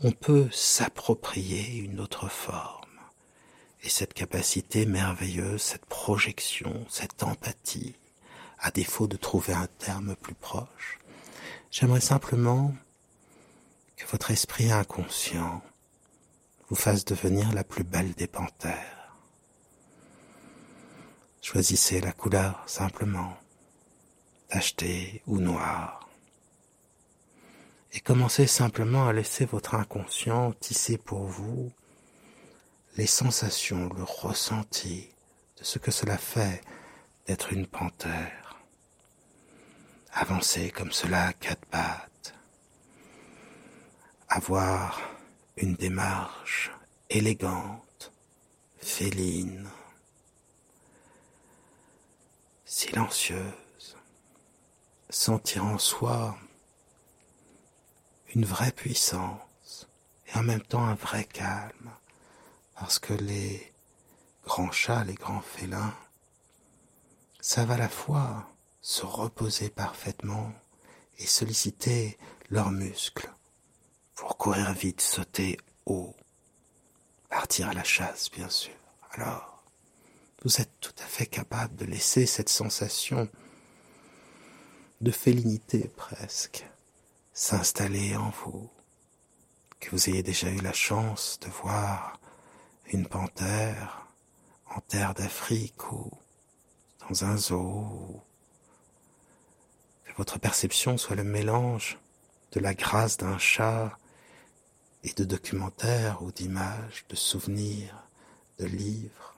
on 0.00 0.12
peut 0.12 0.50
s'approprier 0.52 1.78
une 1.78 1.98
autre 1.98 2.28
forme. 2.28 2.98
Et 3.82 3.88
cette 3.88 4.12
capacité 4.12 4.84
merveilleuse, 4.84 5.62
cette 5.62 5.86
projection, 5.86 6.84
cette 6.90 7.22
empathie, 7.22 7.94
à 8.58 8.70
défaut 8.70 9.06
de 9.06 9.16
trouver 9.16 9.54
un 9.54 9.66
terme 9.78 10.14
plus 10.14 10.34
proche, 10.34 10.98
j'aimerais 11.70 12.02
simplement 12.02 12.74
que 13.96 14.06
votre 14.08 14.30
esprit 14.30 14.70
inconscient 14.70 15.62
vous 16.68 16.76
fasse 16.76 17.06
devenir 17.06 17.50
la 17.54 17.64
plus 17.64 17.84
belle 17.84 18.12
des 18.12 18.26
panthères. 18.26 19.16
Choisissez 21.40 22.02
la 22.02 22.12
couleur 22.12 22.62
simplement 22.66 23.38
acheté 24.52 25.22
ou 25.26 25.38
noir. 25.38 26.08
Et 27.92 28.00
commencez 28.00 28.46
simplement 28.46 29.08
à 29.08 29.12
laisser 29.12 29.44
votre 29.44 29.74
inconscient 29.74 30.52
tisser 30.52 30.98
pour 30.98 31.24
vous 31.24 31.72
les 32.96 33.06
sensations, 33.06 33.88
le 33.94 34.02
ressenti 34.02 35.08
de 35.58 35.64
ce 35.64 35.78
que 35.78 35.90
cela 35.90 36.18
fait 36.18 36.60
d'être 37.26 37.52
une 37.52 37.66
panthère. 37.66 38.58
Avancer 40.12 40.70
comme 40.70 40.92
cela 40.92 41.28
à 41.28 41.32
quatre 41.32 41.64
pattes. 41.66 42.34
Avoir 44.28 45.00
une 45.56 45.74
démarche 45.74 46.70
élégante, 47.08 48.12
féline, 48.78 49.68
silencieuse. 52.64 53.61
Sentir 55.14 55.66
en 55.66 55.76
soi 55.76 56.38
une 58.34 58.46
vraie 58.46 58.72
puissance 58.72 59.86
et 60.26 60.38
en 60.38 60.42
même 60.42 60.62
temps 60.62 60.86
un 60.86 60.94
vrai 60.94 61.24
calme 61.24 61.90
parce 62.76 62.98
que 62.98 63.12
les 63.12 63.74
grands 64.46 64.72
chats, 64.72 65.04
les 65.04 65.12
grands 65.12 65.42
félins, 65.42 65.94
savent 67.42 67.72
à 67.72 67.76
la 67.76 67.90
fois 67.90 68.48
se 68.80 69.04
reposer 69.04 69.68
parfaitement 69.68 70.50
et 71.18 71.26
solliciter 71.26 72.16
leurs 72.48 72.70
muscles 72.70 73.30
pour 74.14 74.38
courir 74.38 74.72
vite, 74.72 75.02
sauter 75.02 75.58
haut, 75.84 76.16
partir 77.28 77.68
à 77.68 77.74
la 77.74 77.84
chasse, 77.84 78.30
bien 78.30 78.48
sûr. 78.48 78.72
Alors, 79.10 79.62
vous 80.42 80.58
êtes 80.62 80.80
tout 80.80 80.94
à 81.04 81.06
fait 81.06 81.26
capable 81.26 81.76
de 81.76 81.84
laisser 81.84 82.24
cette 82.24 82.48
sensation 82.48 83.28
de 85.02 85.10
félinité 85.10 85.90
presque 85.96 86.64
s'installer 87.32 88.16
en 88.16 88.30
vous, 88.30 88.70
que 89.80 89.90
vous 89.90 90.08
ayez 90.08 90.22
déjà 90.22 90.48
eu 90.48 90.60
la 90.60 90.72
chance 90.72 91.40
de 91.40 91.48
voir 91.48 92.20
une 92.86 93.08
panthère 93.08 94.06
en 94.66 94.80
terre 94.80 95.14
d'Afrique 95.14 95.90
ou 95.90 96.08
dans 97.00 97.24
un 97.24 97.36
zoo, 97.36 98.22
que 100.04 100.12
votre 100.16 100.38
perception 100.38 100.96
soit 100.96 101.16
le 101.16 101.24
mélange 101.24 101.98
de 102.52 102.60
la 102.60 102.72
grâce 102.72 103.16
d'un 103.16 103.38
chat 103.38 103.98
et 105.02 105.12
de 105.14 105.24
documentaires 105.24 106.22
ou 106.22 106.30
d'images, 106.30 107.04
de 107.08 107.16
souvenirs, 107.16 108.06
de 108.60 108.66
livres. 108.66 109.36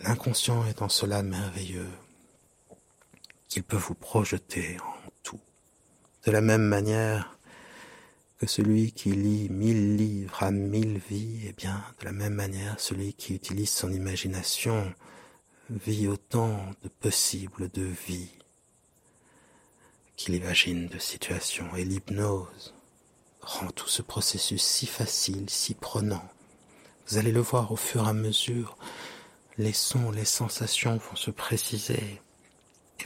L'inconscient 0.00 0.66
est 0.66 0.82
en 0.82 0.90
cela 0.90 1.22
merveilleux 1.22 1.90
qu'il 3.52 3.64
peut 3.64 3.76
vous 3.76 3.94
projeter 3.94 4.78
en 4.80 5.10
tout. 5.22 5.40
De 6.24 6.30
la 6.30 6.40
même 6.40 6.62
manière 6.62 7.36
que 8.38 8.46
celui 8.46 8.92
qui 8.92 9.10
lit 9.10 9.50
mille 9.50 9.98
livres 9.98 10.42
a 10.42 10.50
mille 10.50 10.98
vies, 11.10 11.42
eh 11.46 11.52
bien, 11.52 11.84
de 12.00 12.06
la 12.06 12.12
même 12.12 12.32
manière, 12.32 12.80
celui 12.80 13.12
qui 13.12 13.34
utilise 13.34 13.68
son 13.68 13.92
imagination 13.92 14.94
vit 15.68 16.08
autant 16.08 16.64
de 16.82 16.88
possibles 16.88 17.70
de 17.72 17.82
vies 17.82 18.30
qu'il 20.16 20.34
imagine 20.34 20.86
de 20.86 20.98
situations. 20.98 21.76
Et 21.76 21.84
l'hypnose 21.84 22.72
rend 23.42 23.70
tout 23.72 23.88
ce 23.88 24.00
processus 24.00 24.62
si 24.62 24.86
facile, 24.86 25.50
si 25.50 25.74
prenant. 25.74 26.26
Vous 27.06 27.18
allez 27.18 27.32
le 27.32 27.40
voir 27.40 27.70
au 27.70 27.76
fur 27.76 28.06
et 28.06 28.08
à 28.08 28.14
mesure, 28.14 28.78
les 29.58 29.74
sons, 29.74 30.10
les 30.10 30.24
sensations 30.24 30.96
vont 30.96 31.16
se 31.16 31.30
préciser 31.30 32.22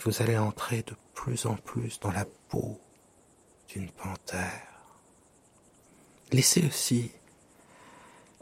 vous 0.03 0.23
allez 0.23 0.39
entrer 0.39 0.83
de 0.83 0.95
plus 1.15 1.47
en 1.47 1.57
plus 1.57 2.01
dans 2.01 2.11
la 2.13 2.25
peau 2.49 2.81
d'une 3.69 3.91
panthère. 3.91 4.67
Laissez 6.33 6.67
aussi 6.67 7.13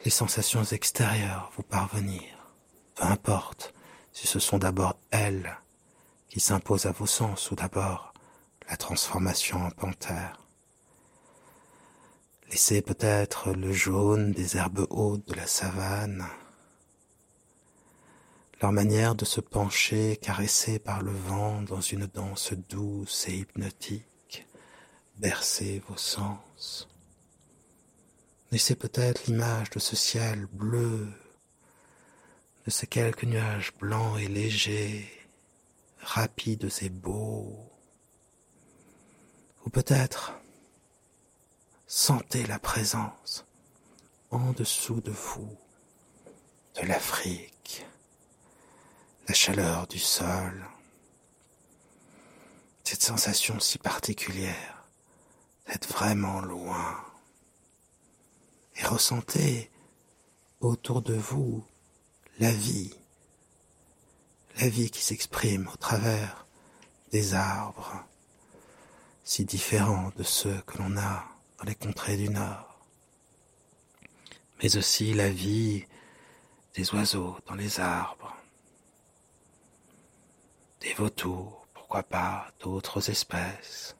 les 0.05 0.11
sensations 0.11 0.65
extérieures 0.65 1.51
vous 1.57 1.63
parvenir. 1.63 2.23
Peu 2.95 3.05
importe 3.05 3.75
si 4.13 4.27
ce 4.27 4.39
sont 4.39 4.59
d'abord 4.59 4.97
elles 5.11 5.59
qui 6.29 6.41
s'imposent 6.41 6.87
à 6.87 6.93
vos 6.93 7.07
sens 7.07 7.51
ou 7.51 7.55
d'abord 7.55 8.13
la 8.69 8.77
transformation 8.77 9.59
en 9.65 9.71
panthère. 9.71 10.41
Laissez 12.51 12.83
peut-être 12.83 13.53
le 13.53 13.73
jaune 13.73 14.33
des 14.33 14.57
herbes 14.57 14.87
hautes 14.91 15.27
de 15.29 15.35
la 15.35 15.47
savane, 15.47 16.25
manière 18.73 19.15
de 19.15 19.25
se 19.25 19.41
pencher 19.41 20.17
caressée 20.17 20.79
par 20.79 21.03
le 21.03 21.13
vent 21.13 21.63
dans 21.63 21.81
une 21.81 22.07
danse 22.07 22.53
douce 22.53 23.29
et 23.29 23.39
hypnotique, 23.39 24.47
bercer 25.17 25.83
vos 25.89 25.97
sens. 25.97 26.89
Laissez 28.51 28.77
peut-être 28.77 29.27
l'image 29.27 29.71
de 29.71 29.79
ce 29.79 29.97
ciel 29.97 30.47
bleu, 30.53 31.09
de 32.65 32.71
ces 32.71 32.87
quelques 32.87 33.25
nuages 33.25 33.73
blancs 33.79 34.19
et 34.21 34.29
légers, 34.29 35.11
rapides 36.01 36.71
et 36.83 36.91
beaux. 36.91 37.71
Ou 39.67 39.71
peut-être 39.71 40.33
sentez 41.87 42.47
la 42.47 42.59
présence 42.59 43.45
en 44.31 44.53
dessous 44.53 45.01
de 45.01 45.11
vous 45.11 45.57
de 46.81 46.87
l'Afrique, 46.87 47.54
la 49.27 49.35
chaleur 49.35 49.87
du 49.87 49.99
sol, 49.99 50.69
cette 52.83 53.03
sensation 53.03 53.59
si 53.59 53.79
particulière 53.79 54.85
d'être 55.67 55.89
vraiment 55.89 56.41
loin. 56.41 57.03
Et 58.77 58.85
ressentez 58.85 59.71
autour 60.61 61.01
de 61.01 61.15
vous 61.15 61.65
la 62.39 62.53
vie, 62.53 62.95
la 64.61 64.69
vie 64.69 64.91
qui 64.91 65.03
s'exprime 65.03 65.69
au 65.73 65.77
travers 65.77 66.47
des 67.11 67.35
arbres, 67.35 68.05
si 69.23 69.45
différents 69.45 70.11
de 70.17 70.23
ceux 70.23 70.61
que 70.67 70.79
l'on 70.79 70.97
a 70.99 71.25
dans 71.59 71.65
les 71.65 71.75
contrées 71.75 72.17
du 72.19 72.29
Nord, 72.29 72.79
mais 74.63 74.77
aussi 74.77 75.15
la 75.15 75.31
vie 75.31 75.87
des 76.75 76.93
oiseaux 76.93 77.39
dans 77.47 77.55
les 77.55 77.81
arbres, 77.81 78.37
des 80.85 80.93
vautours, 80.93 81.67
pourquoi 81.73 82.03
pas 82.03 82.53
d'autres 82.61 83.09
espèces, 83.09 83.97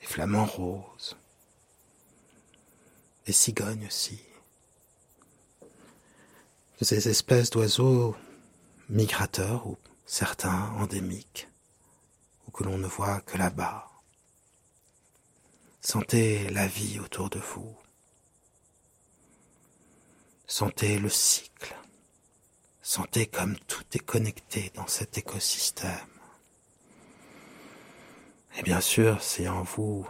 des 0.00 0.06
flamants 0.06 0.44
roses, 0.44 1.16
les 3.26 3.32
cigognes 3.32 3.86
aussi. 3.86 4.20
Ces 6.82 7.08
espèces 7.08 7.50
d'oiseaux 7.50 8.14
migrateurs 8.90 9.66
ou 9.66 9.78
certains 10.04 10.70
endémiques 10.78 11.48
ou 12.46 12.50
que 12.50 12.62
l'on 12.62 12.78
ne 12.78 12.86
voit 12.86 13.20
que 13.22 13.38
là-bas. 13.38 13.90
Sentez 15.80 16.50
la 16.50 16.66
vie 16.66 17.00
autour 17.00 17.30
de 17.30 17.38
vous. 17.38 17.74
Sentez 20.46 20.98
le 20.98 21.08
cycle. 21.08 21.74
Sentez 22.82 23.26
comme 23.26 23.58
tout 23.60 23.84
est 23.92 23.98
connecté 23.98 24.70
dans 24.74 24.86
cet 24.86 25.18
écosystème. 25.18 26.17
Et 28.58 28.62
bien 28.62 28.80
sûr, 28.80 29.22
c'est 29.22 29.46
en 29.46 29.62
vous 29.62 30.04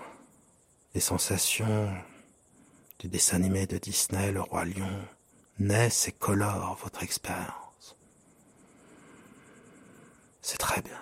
des 0.94 1.00
sensations 1.00 1.92
du 2.98 3.06
dessin 3.06 3.36
animé 3.36 3.66
de 3.66 3.76
Disney, 3.76 4.32
Le 4.32 4.40
Roi 4.40 4.64
Lion, 4.64 5.04
naissent 5.58 6.08
et 6.08 6.12
colore 6.12 6.78
votre 6.82 7.02
expérience. 7.02 7.94
C'est 10.40 10.56
très 10.56 10.80
bien. 10.80 10.98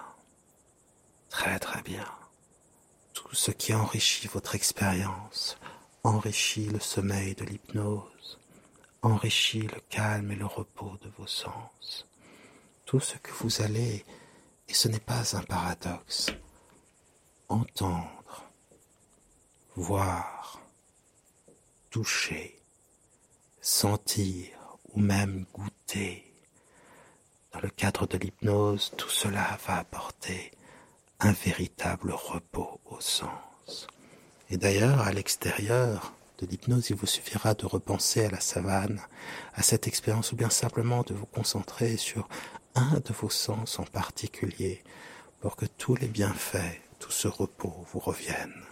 Très 1.30 1.60
très 1.60 1.82
bien. 1.82 2.04
Tout 3.12 3.32
ce 3.32 3.52
qui 3.52 3.72
enrichit 3.72 4.26
votre 4.26 4.56
expérience 4.56 5.56
enrichit 6.02 6.66
le 6.66 6.80
sommeil 6.80 7.36
de 7.36 7.44
l'hypnose, 7.44 8.40
enrichit 9.02 9.62
le 9.62 9.80
calme 9.88 10.32
et 10.32 10.36
le 10.36 10.46
repos 10.46 10.96
de 11.00 11.10
vos 11.16 11.28
sens. 11.28 12.08
Tout 12.86 13.00
ce 13.00 13.16
que 13.18 13.30
vous 13.34 13.62
allez, 13.62 14.04
et 14.68 14.74
ce 14.74 14.88
n'est 14.88 14.98
pas 14.98 15.36
un 15.36 15.42
paradoxe, 15.42 16.32
entendre, 17.48 18.44
voir, 19.74 20.60
toucher, 21.90 22.58
sentir 23.60 24.48
ou 24.92 25.00
même 25.00 25.44
goûter. 25.52 26.24
Dans 27.52 27.60
le 27.60 27.70
cadre 27.70 28.06
de 28.06 28.18
l'hypnose, 28.18 28.92
tout 28.96 29.08
cela 29.08 29.58
va 29.66 29.78
apporter 29.78 30.52
un 31.20 31.32
véritable 31.32 32.12
repos 32.12 32.80
au 32.86 33.00
sens. 33.00 33.86
Et 34.50 34.56
d'ailleurs, 34.56 35.00
à 35.00 35.12
l'extérieur 35.12 36.12
de 36.38 36.46
l'hypnose, 36.46 36.90
il 36.90 36.96
vous 36.96 37.06
suffira 37.06 37.54
de 37.54 37.66
repenser 37.66 38.26
à 38.26 38.30
la 38.30 38.40
savane, 38.40 39.00
à 39.54 39.62
cette 39.62 39.86
expérience, 39.88 40.32
ou 40.32 40.36
bien 40.36 40.50
simplement 40.50 41.02
de 41.02 41.14
vous 41.14 41.26
concentrer 41.26 41.96
sur 41.96 42.28
un 42.74 43.00
de 43.00 43.12
vos 43.12 43.30
sens 43.30 43.78
en 43.78 43.84
particulier, 43.84 44.84
pour 45.40 45.56
que 45.56 45.66
tous 45.66 45.94
les 45.96 46.08
bienfaits, 46.08 46.80
tout 46.98 47.10
ce 47.10 47.28
repos 47.28 47.86
vous 47.92 47.98
reviennent 47.98 48.64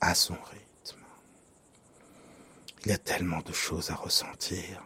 à 0.00 0.14
son 0.14 0.34
rythme. 0.34 1.04
Il 2.82 2.88
y 2.88 2.92
a 2.92 2.98
tellement 2.98 3.40
de 3.40 3.52
choses 3.52 3.90
à 3.90 3.94
ressentir. 3.94 4.82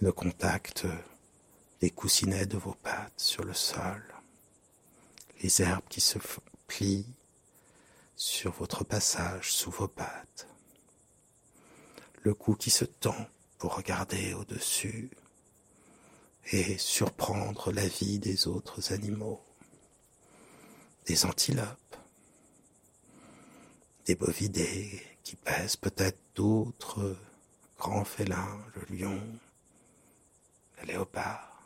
Le 0.00 0.12
contact 0.12 0.86
des 1.80 1.90
coussinets 1.90 2.46
de 2.46 2.58
vos 2.58 2.74
pattes 2.74 3.18
sur 3.18 3.44
le 3.44 3.54
sol, 3.54 4.02
les 5.42 5.62
herbes 5.62 5.88
qui 5.88 6.00
se 6.00 6.18
plient 6.66 7.06
sur 8.16 8.52
votre 8.52 8.84
passage 8.84 9.52
sous 9.52 9.70
vos 9.70 9.88
pattes, 9.88 10.48
le 12.22 12.34
cou 12.34 12.54
qui 12.54 12.70
se 12.70 12.84
tend 12.84 13.26
pour 13.58 13.76
regarder 13.76 14.34
au-dessus 14.34 15.10
et 16.52 16.76
surprendre 16.78 17.72
la 17.72 17.86
vie 17.86 18.18
des 18.18 18.46
autres 18.46 18.92
animaux, 18.92 19.42
des 21.06 21.26
antilopes, 21.26 21.96
des 24.06 24.14
bovidés 24.14 25.02
qui 25.22 25.36
pèsent 25.36 25.76
peut-être 25.76 26.18
d'autres 26.34 27.16
grands 27.78 28.04
félins, 28.04 28.60
le 28.74 28.96
lion, 28.96 29.20
le 30.80 30.86
léopard. 30.86 31.62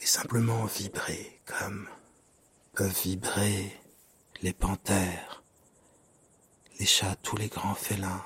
Et 0.00 0.06
simplement 0.06 0.64
vibrer 0.66 1.40
comme 1.44 1.88
peuvent 2.72 3.02
vibrer 3.02 3.76
les 4.42 4.52
panthères, 4.52 5.42
les 6.78 6.86
chats, 6.86 7.16
tous 7.22 7.36
les 7.36 7.48
grands 7.48 7.74
félins. 7.74 8.24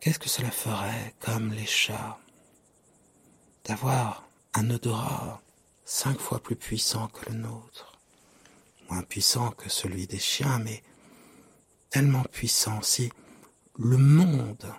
Qu'est-ce 0.00 0.18
que 0.18 0.28
cela 0.28 0.50
ferait, 0.50 1.14
comme 1.20 1.52
les 1.52 1.64
chats, 1.64 2.18
d'avoir 3.64 4.24
un 4.54 4.70
odorat 4.70 5.40
cinq 5.84 6.18
fois 6.20 6.42
plus 6.42 6.56
puissant 6.56 7.08
que 7.08 7.30
le 7.30 7.36
nôtre, 7.36 7.98
moins 8.90 9.02
puissant 9.02 9.50
que 9.50 9.68
celui 9.68 10.06
des 10.06 10.18
chiens, 10.18 10.58
mais 10.58 10.82
tellement 11.90 12.24
puissant. 12.24 12.82
Si 12.82 13.12
le 13.78 13.96
monde 13.96 14.72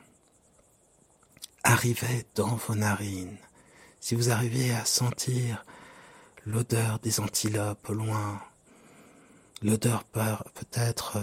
arrivait 1.63 2.26
dans 2.36 2.56
vos 2.56 2.76
narines, 2.76 3.38
si 4.00 4.15
vous 4.15 4.32
arriviez 4.32 4.74
à 4.74 4.86
sentir 4.86 5.65
l'odeur 6.46 7.00
des 7.00 7.19
antilopes 7.19 7.89
au 7.89 7.93
loin, 7.93 8.41
l'odeur 9.62 10.04
peut-être 10.04 11.19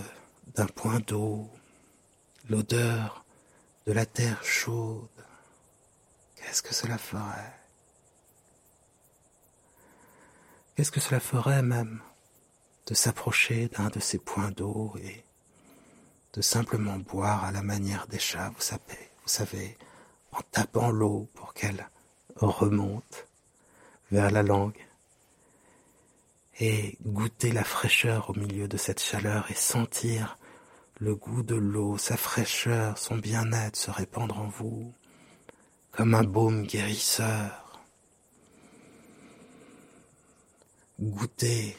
d'un 0.55 0.66
point 0.66 1.01
d'eau, 1.01 1.51
l'odeur 2.49 3.25
de 3.87 3.92
la 3.92 4.07
terre 4.07 4.42
chaude, 4.42 5.09
qu'est-ce 6.40 6.62
que 6.62 6.74
cela 6.74 6.98
ferait? 6.98 7.55
Qu'est-ce 10.74 10.90
que 10.90 11.00
cela 11.00 11.20
ferait 11.20 11.62
même 11.62 12.00
de 12.87 12.94
s'approcher 12.94 13.68
d'un 13.68 13.88
de 13.88 14.00
ces 14.00 14.18
points 14.18 14.50
d'eau 14.50 14.94
et 15.03 15.24
de 16.33 16.40
simplement 16.40 16.96
boire 16.98 17.44
à 17.44 17.53
la 17.53 17.62
manière 17.62 18.07
des 18.07 18.18
chats, 18.18 18.50
vous 18.50 18.62
savez, 18.62 19.11
vous 19.22 19.29
savez, 19.29 19.76
en 20.33 20.40
tapant 20.53 20.90
l'eau 20.90 21.29
pour 21.35 21.55
qu'elle 21.55 21.88
remonte 22.37 23.26
vers 24.11 24.31
la 24.31 24.42
langue 24.42 24.79
et 26.59 26.98
goûter 27.05 27.53
la 27.53 27.64
fraîcheur 27.64 28.31
au 28.31 28.35
milieu 28.35 28.68
de 28.68 28.76
cette 28.76 29.00
chaleur 29.00 29.50
et 29.50 29.55
sentir 29.55 30.38
le 30.98 31.14
goût 31.14 31.42
de 31.42 31.55
l'eau, 31.55 31.96
sa 31.96 32.16
fraîcheur, 32.16 32.98
son 32.98 33.16
bien-être 33.16 33.76
se 33.76 33.90
répandre 33.90 34.38
en 34.38 34.48
vous? 34.48 34.92
Comme 35.92 36.14
un 36.14 36.24
baume 36.24 36.66
guérisseur. 36.66 37.81
Goûter 41.00 41.76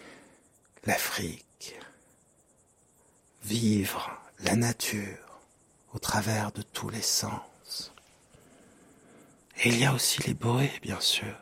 l'Afrique, 0.86 1.76
vivre 3.44 4.20
la 4.40 4.56
nature 4.56 5.42
au 5.94 6.00
travers 6.00 6.52
de 6.52 6.62
tous 6.62 6.90
les 6.90 7.02
sens. 7.02 7.94
Et 9.64 9.70
il 9.70 9.78
y 9.78 9.86
a 9.86 9.94
aussi 9.94 10.24
les 10.24 10.34
bruits, 10.34 10.72
bien 10.82 11.00
sûr. 11.00 11.36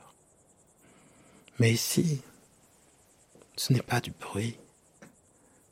Mais 1.60 1.71
ici, 1.71 2.21
ce 3.55 3.71
n'est 3.71 3.82
pas 3.82 4.01
du 4.01 4.12
bruit, 4.12 4.58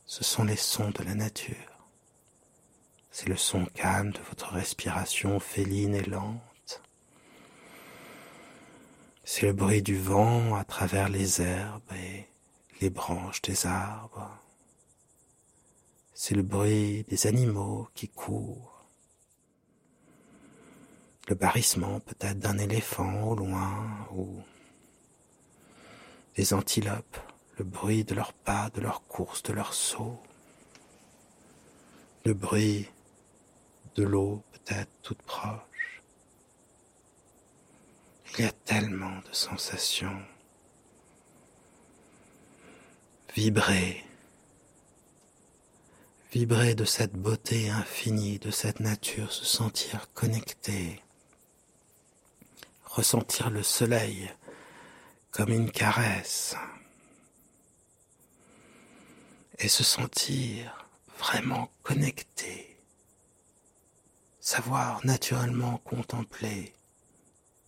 ce 0.05 0.23
sont 0.23 0.45
les 0.45 0.55
sons 0.55 0.91
de 0.91 1.03
la 1.03 1.13
nature. 1.13 1.55
C'est 3.12 3.27
le 3.27 3.36
son 3.36 3.65
calme 3.65 4.12
de 4.12 4.19
votre 4.29 4.53
respiration 4.53 5.39
féline 5.39 5.95
et 5.95 6.03
lente. 6.03 6.39
C'est 9.29 9.45
le 9.45 9.51
bruit 9.51 9.81
du 9.81 9.97
vent 9.97 10.55
à 10.55 10.63
travers 10.63 11.09
les 11.09 11.41
herbes 11.41 11.91
et 11.93 12.25
les 12.79 12.89
branches 12.89 13.41
des 13.41 13.65
arbres. 13.65 14.31
C'est 16.13 16.33
le 16.33 16.43
bruit 16.43 17.03
des 17.09 17.27
animaux 17.27 17.89
qui 17.93 18.07
courent. 18.07 18.85
Le 21.27 21.35
barrissement 21.35 21.99
peut-être 21.99 22.39
d'un 22.39 22.57
éléphant 22.57 23.23
au 23.23 23.35
loin 23.35 24.07
ou 24.15 24.29
des 26.37 26.53
antilopes, 26.53 27.19
le 27.57 27.65
bruit 27.65 28.05
de 28.05 28.15
leurs 28.15 28.33
pas, 28.33 28.69
de 28.75 28.79
leurs 28.79 29.05
courses, 29.07 29.43
de 29.43 29.51
leurs 29.51 29.73
sauts. 29.73 30.23
Le 32.23 32.33
bruit 32.33 32.87
de 33.95 34.03
l'eau 34.03 34.41
peut-être 34.53 34.89
toute 35.03 35.21
proche. 35.23 35.66
Il 38.33 38.43
y 38.43 38.47
a 38.47 38.51
tellement 38.51 39.17
de 39.27 39.33
sensations. 39.33 40.21
Vibrer. 43.35 44.03
Vibrer 46.31 46.75
de 46.75 46.85
cette 46.85 47.13
beauté 47.13 47.69
infinie, 47.69 48.37
de 48.37 48.51
cette 48.51 48.79
nature, 48.79 49.31
se 49.31 49.45
sentir 49.45 50.11
connecté, 50.13 51.01
ressentir 52.85 53.49
le 53.49 53.63
soleil 53.63 54.29
comme 55.31 55.49
une 55.49 55.71
caresse. 55.71 56.55
Et 59.59 59.67
se 59.67 59.83
sentir 59.83 60.87
vraiment 61.17 61.71
connecté, 61.81 62.77
savoir 64.39 65.03
naturellement 65.05 65.77
contempler 65.79 66.73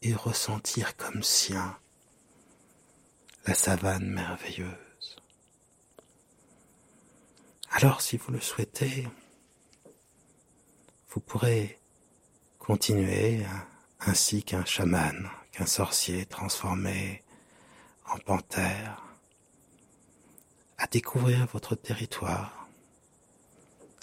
et 0.02 0.14
ressentir 0.14 0.96
comme 0.96 1.24
sien 1.24 1.78
la 3.46 3.54
savane 3.54 4.08
merveilleuse. 4.08 5.16
Alors 7.72 8.02
si 8.02 8.18
vous 8.18 8.32
le 8.32 8.40
souhaitez, 8.40 9.08
vous 11.10 11.20
pourrez 11.20 11.80
continuer 12.58 13.46
ainsi 14.00 14.44
qu'un 14.44 14.66
chaman, 14.66 15.30
qu'un 15.52 15.66
sorcier 15.66 16.26
transformé 16.26 17.24
en 18.06 18.18
panthère, 18.20 19.04
à 20.78 20.88
découvrir 20.88 21.46
votre 21.48 21.76
territoire, 21.76 22.68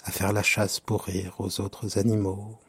à 0.03 0.11
faire 0.11 0.31
la 0.31 0.43
chasse 0.43 0.79
pour 0.79 1.05
rire 1.05 1.35
aux 1.39 1.59
autres 1.59 1.97
animaux, 1.97 2.59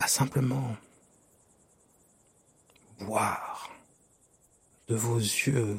à 0.00 0.08
simplement 0.08 0.76
boire 2.98 3.70
de 4.88 4.96
vos 4.96 5.18
yeux 5.18 5.78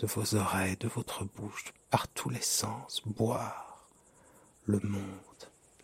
de 0.00 0.06
vos 0.06 0.34
oreilles, 0.34 0.78
de 0.78 0.88
votre 0.88 1.24
bouche, 1.24 1.74
par 1.90 2.08
tous 2.08 2.30
les 2.30 2.40
sens, 2.40 3.02
boire 3.04 3.86
le 4.64 4.80
monde, 4.80 5.02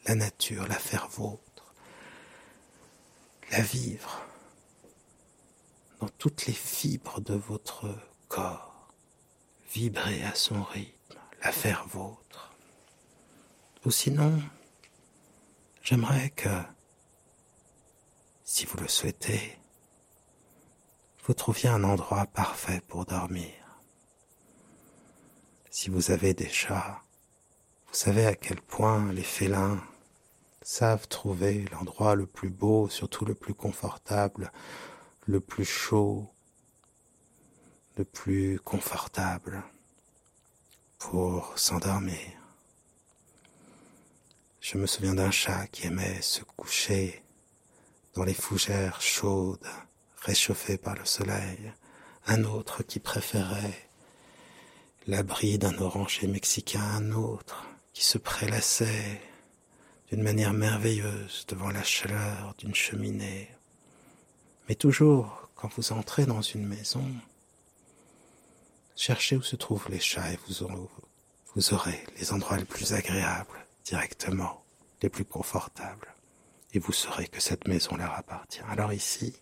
la 0.06 0.14
nature, 0.14 0.66
la 0.66 0.78
faire 0.78 1.08
vôtre, 1.08 1.74
la 3.50 3.60
vivre 3.60 4.22
dans 6.00 6.08
toutes 6.08 6.46
les 6.46 6.54
fibres 6.54 7.20
de 7.20 7.34
votre 7.34 7.94
corps, 8.28 8.88
vibrer 9.70 10.22
à 10.22 10.34
son 10.34 10.62
rythme, 10.62 11.18
la 11.42 11.52
faire 11.52 11.86
vôtre. 11.86 12.54
Ou 13.84 13.90
sinon, 13.90 14.40
j'aimerais 15.82 16.30
que, 16.30 16.48
si 18.46 18.64
vous 18.64 18.78
le 18.78 18.88
souhaitez, 18.88 19.58
vous 21.26 21.34
trouviez 21.34 21.68
un 21.68 21.84
endroit 21.84 22.24
parfait 22.24 22.80
pour 22.88 23.04
dormir 23.04 23.50
si 25.76 25.90
vous 25.90 26.10
avez 26.10 26.32
des 26.32 26.48
chats, 26.48 27.02
vous 27.88 27.94
savez 27.94 28.24
à 28.24 28.34
quel 28.34 28.62
point 28.62 29.12
les 29.12 29.22
félins 29.22 29.78
savent 30.62 31.06
trouver 31.06 31.66
l'endroit 31.70 32.14
le 32.14 32.24
plus 32.24 32.48
beau, 32.48 32.88
surtout 32.88 33.26
le 33.26 33.34
plus 33.34 33.52
confortable, 33.52 34.50
le 35.26 35.38
plus 35.40 35.66
chaud, 35.66 36.32
le 37.98 38.06
plus 38.06 38.58
confortable 38.60 39.62
pour 40.98 41.52
s'endormir. 41.58 42.32
Je 44.62 44.78
me 44.78 44.86
souviens 44.86 45.14
d'un 45.14 45.30
chat 45.30 45.66
qui 45.66 45.88
aimait 45.88 46.22
se 46.22 46.42
coucher 46.42 47.22
dans 48.16 48.24
les 48.24 48.34
fougères 48.34 49.02
chaudes, 49.02 49.68
réchauffées 50.22 50.78
par 50.78 50.94
le 50.94 51.04
soleil, 51.04 51.72
un 52.26 52.44
autre 52.44 52.82
qui 52.82 52.98
préférait 52.98 53.88
l'abri 55.06 55.58
d'un 55.58 55.76
oranger 55.78 56.26
mexicain 56.26 56.80
un 56.82 57.12
autre, 57.12 57.66
qui 57.92 58.02
se 58.02 58.16
prélassait 58.16 59.20
d'une 60.08 60.22
manière 60.22 60.54
merveilleuse 60.54 61.44
devant 61.46 61.70
la 61.70 61.82
chaleur 61.82 62.54
d'une 62.58 62.74
cheminée. 62.74 63.50
Mais 64.68 64.74
toujours, 64.74 65.50
quand 65.54 65.70
vous 65.76 65.92
entrez 65.92 66.24
dans 66.24 66.42
une 66.42 66.66
maison, 66.66 67.04
cherchez 68.96 69.36
où 69.36 69.42
se 69.42 69.56
trouvent 69.56 69.90
les 69.90 70.00
chats 70.00 70.32
et 70.32 70.38
vous 70.48 70.62
aurez, 70.62 70.88
vous 71.54 71.74
aurez 71.74 72.02
les 72.18 72.32
endroits 72.32 72.56
les 72.56 72.64
plus 72.64 72.94
agréables 72.94 73.66
directement, 73.84 74.64
les 75.02 75.10
plus 75.10 75.26
confortables. 75.26 76.15
Et 76.72 76.78
vous 76.78 76.92
saurez 76.92 77.28
que 77.28 77.40
cette 77.40 77.68
maison 77.68 77.96
leur 77.96 78.12
appartient. 78.12 78.60
Alors 78.68 78.92
ici, 78.92 79.34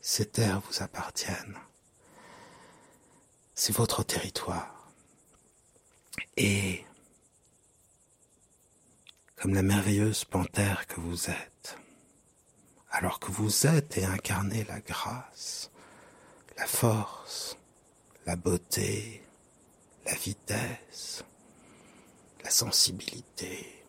ces 0.00 0.26
terres 0.26 0.60
vous 0.60 0.82
appartiennent. 0.82 1.58
C'est 3.54 3.74
votre 3.74 4.02
territoire. 4.04 4.92
Et 6.36 6.84
comme 9.36 9.54
la 9.54 9.62
merveilleuse 9.62 10.24
panthère 10.24 10.86
que 10.86 11.00
vous 11.00 11.30
êtes, 11.30 11.78
alors 12.90 13.18
que 13.20 13.30
vous 13.30 13.66
êtes 13.66 13.98
et 13.98 14.04
incarnez 14.04 14.64
la 14.64 14.80
grâce, 14.80 15.70
la 16.56 16.66
force, 16.66 17.58
la 18.24 18.36
beauté, 18.36 19.22
la 20.04 20.14
vitesse, 20.14 21.24
la 22.42 22.50
sensibilité, 22.50 23.84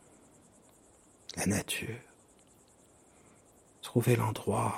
la 1.36 1.45
nature. 1.45 2.07
Trouvez 3.88 4.17
l'endroit 4.17 4.78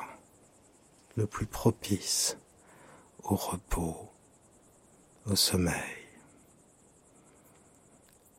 le 1.15 1.25
plus 1.25 1.47
propice 1.47 2.37
au 3.23 3.35
repos, 3.35 4.11
au 5.25 5.35
sommeil. 5.35 5.97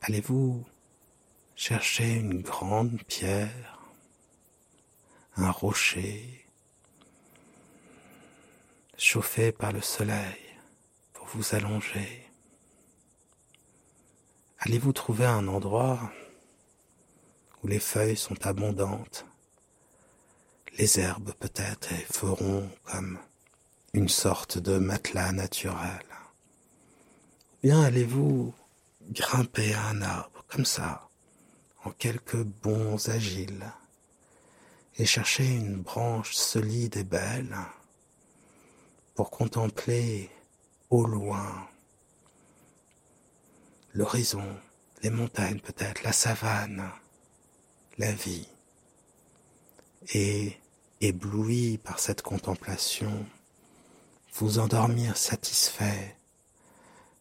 Allez-vous 0.02 0.64
chercher 1.56 2.14
une 2.14 2.40
grande 2.42 3.02
pierre, 3.02 3.80
un 5.35 5.50
rocher, 5.50 6.46
chauffé 8.96 9.50
par 9.50 9.72
le 9.72 9.80
soleil 9.80 10.38
pour 11.12 11.26
vous 11.26 11.56
allonger? 11.56 12.30
Allez-vous 14.61 14.92
trouver 14.92 15.26
un 15.26 15.48
endroit 15.48 16.12
où 17.61 17.66
les 17.66 17.80
feuilles 17.80 18.16
sont 18.16 18.46
abondantes, 18.46 19.26
les 20.78 20.98
herbes 20.98 21.33
peut-être 21.38 21.88
feront 22.12 22.68
comme 22.85 23.18
une 23.92 24.09
sorte 24.09 24.59
de 24.59 24.78
matelas 24.78 25.33
naturel. 25.33 26.04
Ou 27.52 27.66
bien 27.66 27.83
allez-vous 27.83 28.54
grimper 29.11 29.74
à 29.74 29.87
un 29.88 30.02
arbre 30.02 30.44
comme 30.48 30.64
ça, 30.64 31.09
en 31.85 31.90
quelques 31.90 32.42
bonds 32.42 33.09
agiles 33.09 33.72
et 34.96 35.06
chercher 35.06 35.46
une 35.46 35.76
branche 35.76 36.35
solide 36.35 36.96
et 36.96 37.04
belle 37.04 37.56
pour 39.14 39.30
contempler 39.30 40.30
au 40.90 41.04
loin 41.04 41.68
l'horizon, 43.94 44.44
les 45.02 45.11
montagnes 45.11 45.61
peut-être, 45.61 46.02
la 46.02 46.12
savane, 46.12 46.90
la 47.98 48.12
vie. 48.12 48.46
Et 50.14 50.59
ébloui 51.00 51.78
par 51.78 51.98
cette 51.98 52.22
contemplation, 52.22 53.26
vous 54.34 54.58
endormir 54.58 55.16
satisfait 55.16 56.16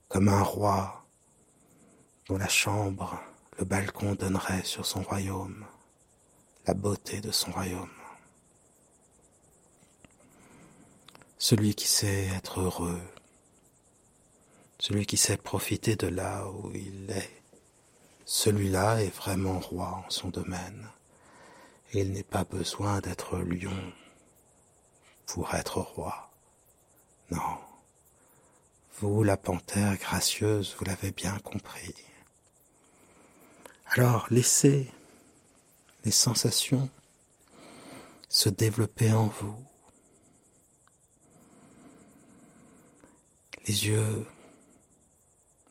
comme 0.07 0.27
un 0.27 0.43
roi 0.43 1.05
dont 2.27 2.37
la 2.37 2.49
chambre 2.49 3.19
le 3.57 3.65
balcon 3.65 4.15
donnerait 4.15 4.63
sur 4.63 4.85
son 4.85 5.01
royaume 5.01 5.65
la 6.67 6.73
beauté 6.73 7.19
de 7.19 7.31
son 7.31 7.51
royaume. 7.51 7.89
Celui 11.37 11.73
qui 11.73 11.87
sait 11.87 12.27
être 12.27 12.59
heureux, 12.59 13.01
celui 14.77 15.05
qui 15.05 15.17
sait 15.17 15.37
profiter 15.37 15.95
de 15.95 16.07
là 16.07 16.47
où 16.47 16.71
il 16.75 17.09
est, 17.09 17.41
celui-là 18.25 19.01
est 19.01 19.15
vraiment 19.15 19.59
roi 19.59 20.03
en 20.05 20.09
son 20.09 20.29
domaine, 20.29 20.87
il 21.93 22.11
n'est 22.11 22.23
pas 22.23 22.43
besoin 22.43 22.99
d'être 22.99 23.37
lion 23.39 23.93
pour 25.25 25.53
être 25.55 25.79
roi. 25.79 26.31
Non, 27.31 27.57
vous, 28.99 29.23
la 29.23 29.37
panthère 29.37 29.97
gracieuse, 29.97 30.75
vous 30.77 30.85
l'avez 30.85 31.11
bien 31.11 31.37
compris. 31.39 31.93
Alors 33.91 34.27
laissez 34.29 34.91
les 36.05 36.11
sensations 36.11 36.89
se 38.27 38.49
développer 38.49 39.11
en 39.11 39.27
vous. 39.27 39.55
Les 43.67 43.87
yeux 43.87 44.27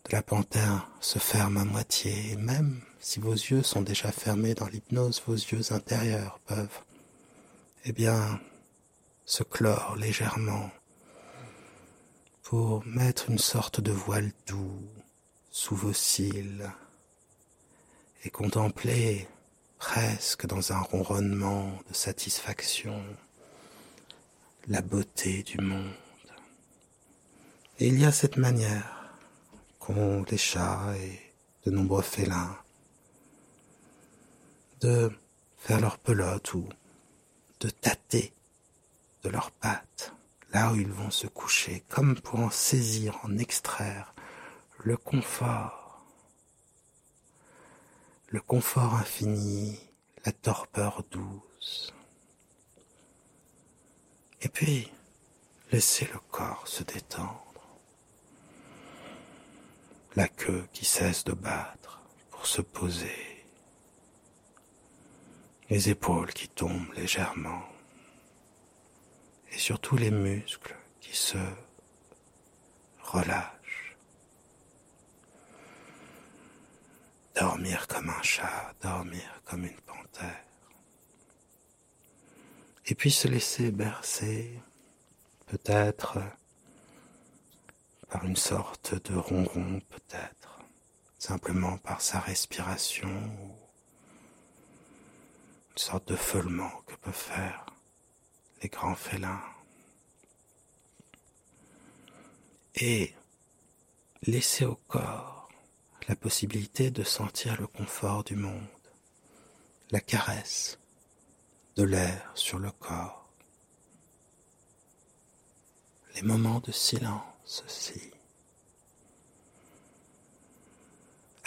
de 0.04 0.12
la 0.12 0.22
panthère 0.22 0.88
se 1.00 1.18
ferment 1.18 1.60
à 1.60 1.64
moitié 1.64 2.36
même 2.36 2.82
si 3.00 3.20
vos 3.20 3.32
yeux 3.32 3.62
sont 3.62 3.82
déjà 3.82 4.10
fermés 4.10 4.54
dans 4.54 4.66
l'hypnose, 4.66 5.22
vos 5.26 5.34
yeux 5.34 5.72
intérieurs 5.72 6.40
peuvent, 6.46 6.80
eh 7.84 7.92
bien, 7.92 8.40
se 9.24 9.42
clore 9.42 9.96
légèrement 9.96 10.70
pour 12.42 12.84
mettre 12.86 13.30
une 13.30 13.38
sorte 13.38 13.80
de 13.80 13.92
voile 13.92 14.32
doux 14.46 14.82
sous 15.50 15.76
vos 15.76 15.92
cils 15.92 16.70
et 18.24 18.30
contempler 18.30 19.28
presque 19.78 20.46
dans 20.46 20.72
un 20.72 20.80
ronronnement 20.80 21.78
de 21.88 21.94
satisfaction 21.94 23.00
la 24.66 24.82
beauté 24.82 25.42
du 25.42 25.58
monde. 25.58 25.92
Et 27.78 27.86
il 27.86 28.00
y 28.00 28.04
a 28.04 28.12
cette 28.12 28.36
manière 28.36 29.12
qu'ont 29.78 30.24
les 30.30 30.36
chats 30.36 30.94
et 30.96 31.20
de 31.64 31.70
nombreux 31.70 32.02
félins 32.02 32.56
de 34.80 35.10
faire 35.56 35.80
leur 35.80 35.98
pelote 35.98 36.54
ou 36.54 36.68
de 37.60 37.70
tâter 37.70 38.32
de 39.22 39.30
leurs 39.30 39.50
pattes 39.50 40.14
là 40.52 40.72
où 40.72 40.76
ils 40.76 40.92
vont 40.92 41.10
se 41.10 41.26
coucher, 41.26 41.84
comme 41.88 42.18
pour 42.20 42.40
en 42.40 42.50
saisir, 42.50 43.18
en 43.24 43.36
extraire 43.38 44.14
le 44.78 44.96
confort 44.96 45.78
le 48.30 48.40
confort 48.40 48.94
infini, 48.94 49.78
la 50.24 50.32
torpeur 50.32 51.02
douce. 51.10 51.94
Et 54.42 54.48
puis, 54.48 54.92
laissez 55.72 56.06
le 56.12 56.18
corps 56.30 56.68
se 56.68 56.82
détendre. 56.82 57.42
La 60.14 60.28
queue 60.28 60.66
qui 60.72 60.84
cesse 60.84 61.24
de 61.24 61.32
battre 61.32 62.02
pour 62.30 62.46
se 62.46 62.60
poser. 62.60 63.37
Les 65.70 65.90
épaules 65.90 66.32
qui 66.32 66.48
tombent 66.48 66.92
légèrement. 66.94 67.62
Et 69.52 69.58
surtout 69.58 69.96
les 69.96 70.10
muscles 70.10 70.76
qui 71.00 71.16
se 71.16 71.38
relâchent. 73.02 73.58
dormir 77.38 77.86
comme 77.86 78.10
un 78.10 78.22
chat, 78.22 78.74
dormir 78.82 79.40
comme 79.44 79.64
une 79.64 79.80
panthère. 79.86 80.44
Et 82.86 82.94
puis 82.96 83.12
se 83.12 83.28
laisser 83.28 83.70
bercer, 83.70 84.60
peut-être 85.46 86.18
par 88.08 88.24
une 88.24 88.36
sorte 88.36 88.94
de 89.08 89.14
ronron, 89.14 89.80
peut-être 89.88 90.58
simplement 91.18 91.78
par 91.78 92.00
sa 92.00 92.18
respiration 92.18 93.30
sorte 95.78 96.08
de 96.08 96.16
feulement 96.16 96.70
que 96.86 96.96
peuvent 96.96 97.14
faire 97.14 97.66
les 98.62 98.68
grands 98.68 98.96
félins. 98.96 99.42
Et 102.74 103.14
laisser 104.22 104.64
au 104.64 104.76
corps 104.88 105.48
la 106.08 106.16
possibilité 106.16 106.90
de 106.90 107.04
sentir 107.04 107.60
le 107.60 107.66
confort 107.66 108.24
du 108.24 108.34
monde, 108.34 108.66
la 109.90 110.00
caresse 110.00 110.78
de 111.76 111.84
l'air 111.84 112.30
sur 112.34 112.58
le 112.58 112.70
corps, 112.70 113.28
les 116.14 116.22
moments 116.22 116.60
de 116.60 116.72
silence 116.72 117.62
aussi, 117.64 118.10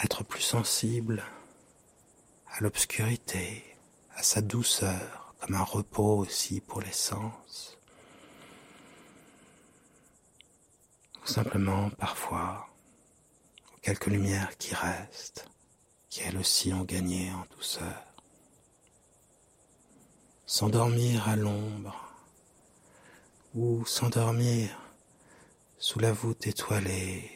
être 0.02 0.24
plus 0.24 0.40
sensible 0.40 1.22
à 2.48 2.60
l'obscurité, 2.60 3.71
sa 4.22 4.40
douceur, 4.40 5.34
comme 5.40 5.54
un 5.54 5.62
repos 5.62 6.18
aussi 6.18 6.60
pour 6.60 6.80
les 6.80 6.92
sens. 6.92 7.78
Ou 11.22 11.26
simplement 11.26 11.90
parfois 11.90 12.68
quelques 13.82 14.06
lumières 14.06 14.56
qui 14.58 14.74
restent, 14.74 15.48
qui 16.08 16.20
elles 16.20 16.38
aussi 16.38 16.72
ont 16.72 16.84
gagné 16.84 17.32
en 17.32 17.44
douceur. 17.56 18.06
S'endormir 20.46 21.28
à 21.28 21.36
l'ombre 21.36 22.12
ou 23.54 23.84
s'endormir 23.86 24.70
sous 25.78 25.98
la 25.98 26.12
voûte 26.12 26.46
étoilée 26.46 27.30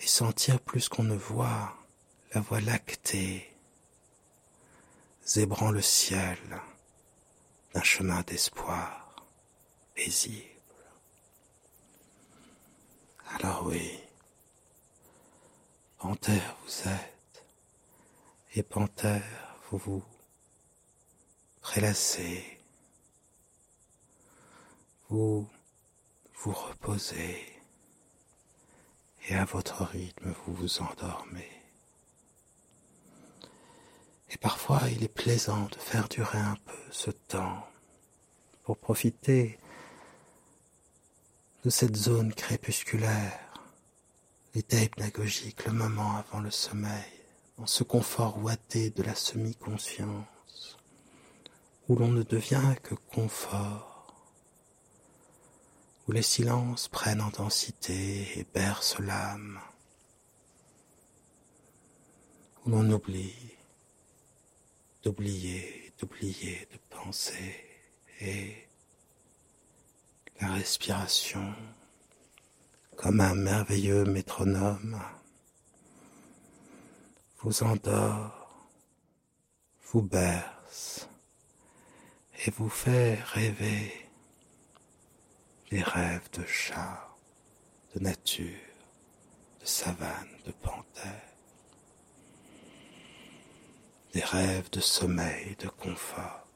et 0.00 0.06
sentir 0.06 0.60
plus 0.60 0.88
qu'on 0.88 1.04
ne 1.04 1.16
voit 1.16 1.76
la 2.34 2.40
voie 2.40 2.60
lactée, 2.60 3.55
zébrant 5.26 5.72
le 5.72 5.82
ciel 5.82 6.38
d'un 7.74 7.82
chemin 7.82 8.22
d'espoir 8.22 9.16
paisible. 9.94 10.44
Alors 13.34 13.66
oui, 13.66 13.98
panthère 15.98 16.56
vous 16.64 16.88
êtes, 16.88 17.44
et 18.54 18.62
panthère 18.62 19.58
vous 19.68 19.78
vous 19.78 20.04
prélassez, 21.60 22.60
vous 25.08 25.48
vous 26.36 26.52
reposez, 26.52 27.44
et 29.28 29.34
à 29.34 29.44
votre 29.44 29.82
rythme 29.84 30.32
vous 30.44 30.54
vous 30.54 30.80
endormez. 30.82 31.55
Et 34.30 34.38
parfois 34.38 34.82
il 34.90 35.04
est 35.04 35.08
plaisant 35.08 35.66
de 35.66 35.76
faire 35.76 36.08
durer 36.08 36.38
un 36.38 36.56
peu 36.64 36.72
ce 36.90 37.10
temps 37.10 37.66
pour 38.64 38.76
profiter 38.76 39.58
de 41.64 41.70
cette 41.70 41.96
zone 41.96 42.32
crépusculaire, 42.34 43.40
l'état 44.54 44.82
hypnagogique, 44.82 45.64
le 45.66 45.72
moment 45.72 46.16
avant 46.16 46.40
le 46.40 46.50
sommeil, 46.50 47.12
dans 47.58 47.66
ce 47.66 47.84
confort 47.84 48.38
ouaté 48.38 48.90
de 48.90 49.02
la 49.02 49.14
semi-conscience, 49.14 50.76
où 51.88 51.96
l'on 51.96 52.08
ne 52.08 52.22
devient 52.22 52.74
que 52.82 52.94
confort, 52.94 54.14
où 56.06 56.12
les 56.12 56.22
silences 56.22 56.88
prennent 56.88 57.20
en 57.20 57.30
densité 57.30 58.38
et 58.38 58.46
bercent 58.54 59.00
l'âme, 59.00 59.60
où 62.64 62.70
l'on 62.70 62.88
oublie 62.90 63.55
d'oublier, 65.06 65.92
d'oublier, 66.00 66.66
de 66.72 66.78
penser. 66.90 67.54
Et 68.20 68.66
la 70.40 70.48
respiration 70.54 71.54
comme 72.96 73.20
un 73.20 73.36
merveilleux 73.36 74.04
métronome 74.04 75.00
vous 77.38 77.62
endort, 77.62 78.68
vous 79.92 80.02
berce 80.02 81.08
et 82.44 82.50
vous 82.50 82.68
fait 82.68 83.14
rêver 83.22 84.08
des 85.70 85.84
rêves 85.84 86.28
de 86.32 86.44
chat, 86.46 87.16
de 87.94 88.00
nature, 88.00 88.74
de 89.60 89.66
savane, 89.66 90.36
de 90.44 90.50
panthère, 90.50 91.35
des 94.16 94.24
rêves 94.24 94.70
de 94.70 94.80
sommeil, 94.80 95.56
de 95.58 95.68
confort, 95.68 96.46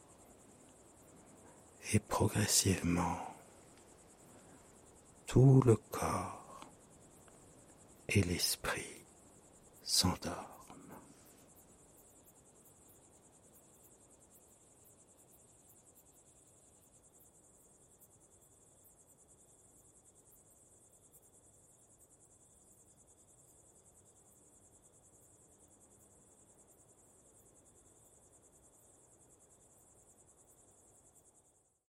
et 1.92 1.98
progressivement 1.98 3.18
tout 5.26 5.60
le 5.66 5.76
corps 5.76 6.62
et 8.08 8.22
l'esprit 8.22 9.04
s'endort. 9.82 10.59